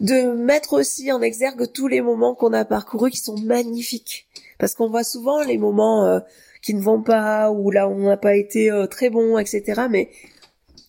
de 0.00 0.32
mettre 0.32 0.74
aussi 0.74 1.12
en 1.12 1.22
exergue 1.22 1.70
tous 1.72 1.88
les 1.88 2.00
moments 2.00 2.34
qu'on 2.34 2.52
a 2.52 2.64
parcourus 2.64 3.10
qui 3.10 3.20
sont 3.20 3.38
magnifiques. 3.38 4.26
Parce 4.58 4.74
qu'on 4.74 4.88
voit 4.88 5.04
souvent 5.04 5.42
les 5.42 5.58
moments 5.58 6.04
euh, 6.04 6.20
qui 6.62 6.74
ne 6.74 6.80
vont 6.80 7.02
pas 7.02 7.50
ou 7.50 7.70
là 7.70 7.88
on 7.88 7.98
n'a 7.98 8.16
pas 8.16 8.36
été 8.36 8.70
euh, 8.70 8.86
très 8.86 9.10
bon, 9.10 9.38
etc. 9.38 9.82
Mais 9.90 10.10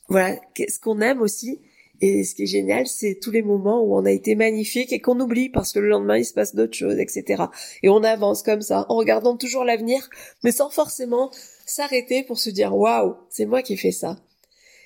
voilà, 0.08 0.36
ce 0.58 0.80
qu'on 0.80 1.02
aime 1.02 1.22
aussi 1.22 1.60
et 2.02 2.26
ce 2.26 2.36
qui 2.36 2.44
est 2.44 2.48
génial, 2.48 2.86
c'est 2.86 3.18
tous 3.22 3.32
les 3.32 3.42
moments 3.42 3.82
où 3.82 3.96
on 3.96 4.04
a 4.04 4.12
été 4.12 4.36
magnifique 4.36 4.92
et 4.92 5.00
qu'on 5.00 5.20
oublie 5.22 5.48
parce 5.48 5.72
que 5.72 5.80
le 5.80 5.88
lendemain 5.88 6.18
il 6.18 6.26
se 6.26 6.34
passe 6.34 6.54
d'autres 6.54 6.76
choses, 6.76 7.00
etc. 7.00 7.44
Et 7.82 7.88
on 7.88 8.04
avance 8.04 8.44
comme 8.44 8.62
ça 8.62 8.86
en 8.90 8.98
regardant 8.98 9.38
toujours 9.38 9.64
l'avenir, 9.64 10.10
mais 10.44 10.52
sans 10.52 10.70
forcément 10.70 11.32
s'arrêter 11.66 12.24
pour 12.24 12.40
se 12.40 12.50
dire 12.50 12.76
waouh, 12.76 13.16
c'est 13.30 13.46
moi 13.46 13.62
qui 13.62 13.74
ai 13.74 13.78
fait 13.78 13.92
ça. 13.94 14.18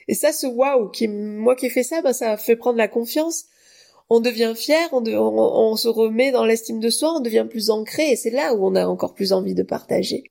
Et 0.07 0.13
ça, 0.13 0.31
ce 0.31 0.45
waouh, 0.45 0.89
qui 0.89 1.07
moi 1.07 1.55
qui 1.55 1.65
ai 1.65 1.69
fait 1.69 1.83
ça, 1.83 2.01
bah 2.01 2.13
ça 2.13 2.37
fait 2.37 2.55
prendre 2.55 2.77
la 2.77 2.87
confiance 2.87 3.45
on 4.09 4.19
devient 4.19 4.53
fier, 4.55 4.87
on, 4.93 5.75
se 5.75 5.87
remet 5.87 6.31
dans 6.31 6.45
l'estime 6.45 6.79
de 6.79 6.89
soi, 6.89 7.15
on 7.17 7.19
devient 7.19 7.45
plus 7.49 7.69
ancré 7.69 8.11
et 8.11 8.15
c'est 8.15 8.29
là 8.29 8.53
où 8.53 8.65
on 8.65 8.75
a 8.75 8.87
encore 8.87 9.13
plus 9.13 9.33
envie 9.33 9.55
de 9.55 9.63
partager. 9.63 10.23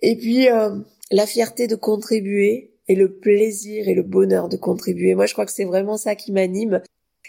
Et 0.00 0.16
puis 0.16 0.48
euh, 0.48 0.70
la 1.10 1.26
fierté 1.26 1.66
de 1.66 1.74
contribuer 1.74 2.72
et 2.88 2.94
le 2.94 3.12
plaisir 3.12 3.88
et 3.88 3.94
le 3.94 4.02
bonheur 4.02 4.48
de 4.48 4.56
contribuer. 4.56 5.14
Moi, 5.14 5.26
je 5.26 5.34
crois 5.34 5.44
que 5.44 5.52
c'est 5.52 5.66
vraiment 5.66 5.98
ça 5.98 6.14
qui 6.14 6.32
m'anime. 6.32 6.80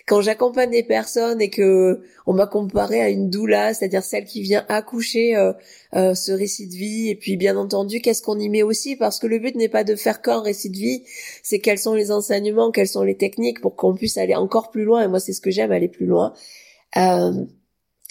Quand 0.09 0.21
j'accompagne 0.21 0.71
des 0.71 0.81
personnes 0.81 1.39
et 1.39 1.51
que 1.51 2.01
on 2.25 2.33
m'a 2.33 2.47
comparé 2.47 2.99
à 2.99 3.09
une 3.09 3.29
doula, 3.29 3.75
c'est-à-dire 3.75 4.03
celle 4.03 4.25
qui 4.25 4.41
vient 4.41 4.65
accoucher 4.67 5.35
euh, 5.35 5.53
euh, 5.95 6.15
ce 6.15 6.31
récit 6.31 6.67
de 6.67 6.73
vie, 6.73 7.09
et 7.09 7.15
puis 7.15 7.37
bien 7.37 7.55
entendu, 7.55 8.01
qu'est-ce 8.01 8.23
qu'on 8.23 8.39
y 8.39 8.49
met 8.49 8.63
aussi, 8.63 8.95
parce 8.95 9.19
que 9.19 9.27
le 9.27 9.37
but 9.37 9.55
n'est 9.55 9.69
pas 9.69 9.83
de 9.83 9.95
faire 9.95 10.23
qu'un 10.23 10.41
récit 10.41 10.71
de 10.71 10.77
vie, 10.77 11.03
c'est 11.43 11.59
quels 11.59 11.77
sont 11.77 11.93
les 11.93 12.11
enseignements, 12.11 12.71
quelles 12.71 12.87
sont 12.87 13.03
les 13.03 13.17
techniques 13.17 13.61
pour 13.61 13.75
qu'on 13.75 13.93
puisse 13.93 14.17
aller 14.17 14.33
encore 14.33 14.71
plus 14.71 14.83
loin. 14.83 15.03
Et 15.03 15.07
moi, 15.07 15.19
c'est 15.19 15.31
ce 15.31 15.41
que 15.41 15.51
j'aime, 15.51 15.71
aller 15.71 15.89
plus 15.89 16.07
loin. 16.07 16.33
Euh, 16.97 17.45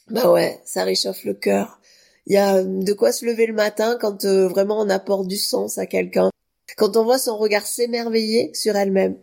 bah 0.09 0.31
ouais, 0.31 0.61
ça 0.65 0.85
réchauffe 0.85 1.25
le 1.25 1.35
cœur. 1.35 1.81
Il 2.27 2.35
y 2.35 2.37
a 2.37 2.63
de 2.63 2.93
quoi 2.93 3.11
se 3.11 3.27
lever 3.27 3.47
le 3.47 3.55
matin 3.55 3.99
quand 4.01 4.25
vraiment 4.25 4.81
on 4.81 4.89
apporte 4.89 5.27
du 5.27 5.37
sens 5.37 5.79
à 5.79 5.87
quelqu'un, 5.87 6.31
quand 6.77 6.97
on 6.97 7.03
voit 7.03 7.19
son 7.19 7.37
regard 7.37 7.67
s'émerveiller 7.67 8.53
sur 8.55 8.77
elle-même. 8.77 9.17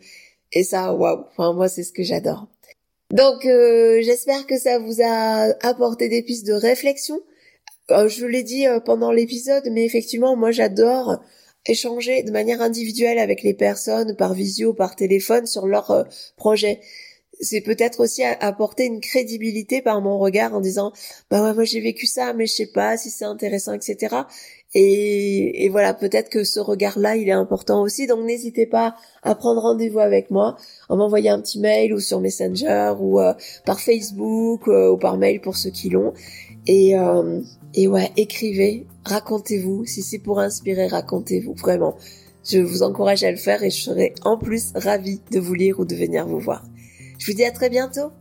Et 0.52 0.64
ça, 0.64 0.94
waouh. 0.94 1.26
Enfin, 1.32 1.54
moi, 1.54 1.70
c'est 1.70 1.84
ce 1.84 1.94
que 1.94 2.04
j'adore. 2.04 2.48
Donc 3.12 3.46
euh, 3.46 4.02
j'espère 4.02 4.48
que 4.48 4.58
ça 4.58 4.80
vous 4.80 5.02
a 5.02 5.54
apporté 5.66 6.10
des 6.10 6.24
pistes 6.24 6.48
de 6.48 6.54
réflexion. 6.54 7.20
Euh, 7.92 8.08
je 8.08 8.26
l'ai 8.26 8.44
dit 8.44 8.68
euh, 8.68 8.80
pendant 8.80 9.12
l'épisode, 9.12 9.68
mais 9.72 9.86
effectivement, 9.86 10.36
moi 10.36 10.52
j'adore 10.52 11.22
échanger 11.68 12.24
de 12.24 12.32
manière 12.32 12.62
individuelle 12.62 13.20
avec 13.20 13.44
les 13.44 13.54
personnes 13.54 14.16
par 14.16 14.34
visio, 14.34 14.74
par 14.74 14.96
téléphone 14.96 15.46
sur 15.46 15.68
leur 15.68 16.08
projet. 16.36 16.80
C'est 17.42 17.62
peut-être 17.62 18.02
aussi 18.02 18.24
apporter 18.24 18.86
une 18.86 19.02
crédibilité 19.02 19.82
par 19.82 20.02
mon 20.02 20.18
regard 20.18 20.54
en 20.56 20.62
disant 20.62 20.94
bah 21.30 21.44
ouais 21.44 21.54
moi 21.54 21.64
j'ai 21.66 21.82
vécu 21.82 22.06
ça 22.06 22.34
mais 22.34 22.46
je 22.48 22.54
sais 22.54 22.68
pas 22.68 22.98
si 22.98 23.10
c'est 23.10 23.26
intéressant 23.26 23.74
etc 23.74 24.16
et, 24.78 25.70
voilà, 25.70 25.94
peut-être 25.94 26.30
que 26.30 26.44
ce 26.44 26.60
regard-là, 26.60 27.16
il 27.16 27.30
est 27.30 27.32
important 27.32 27.82
aussi. 27.82 28.08
Donc 28.08 28.26
n'hésitez 28.26 28.66
pas 28.66 28.96
à 29.24 29.34
prendre 29.34 29.62
rendez-vous 29.62 30.00
avec 30.00 30.32
moi, 30.32 30.58
en 30.90 30.98
m'envoyer 30.98 31.30
un 31.30 31.40
petit 31.40 31.60
mail 31.60 31.94
ou 31.94 32.02
sur 32.02 32.20
Messenger 32.20 32.94
ou 33.00 33.22
euh, 33.22 33.34
par 33.66 33.80
Facebook 33.80 34.68
euh, 34.68 34.92
ou 34.92 34.98
par 34.98 35.18
mail 35.18 35.40
pour 35.40 35.56
ceux 35.56 35.70
qui 35.70 35.90
l'ont. 35.90 36.14
Et, 36.68 37.00
euh, 37.00 37.42
et 37.74 37.88
ouais, 37.88 38.12
écrivez, 38.18 38.86
racontez-vous. 39.06 39.86
Si 39.86 40.02
c'est 40.02 40.20
pour 40.20 40.42
inspirer, 40.42 40.88
racontez-vous. 40.88 41.54
Vraiment, 41.54 41.96
je 42.44 42.60
vous 42.60 42.84
encourage 42.84 43.24
à 43.24 43.32
le 43.32 43.38
faire 43.38 43.64
et 43.64 43.70
je 43.70 43.82
serai 43.82 44.14
en 44.26 44.38
plus 44.38 44.74
ravie 44.76 45.22
de 45.32 45.40
vous 45.40 45.54
lire 45.54 45.80
ou 45.80 45.86
de 45.86 45.96
venir 45.96 46.28
vous 46.28 46.40
voir. 46.40 46.66
Je 47.18 47.32
vous 47.32 47.38
dis 47.38 47.46
à 47.46 47.52
très 47.52 47.70
bientôt. 47.70 48.12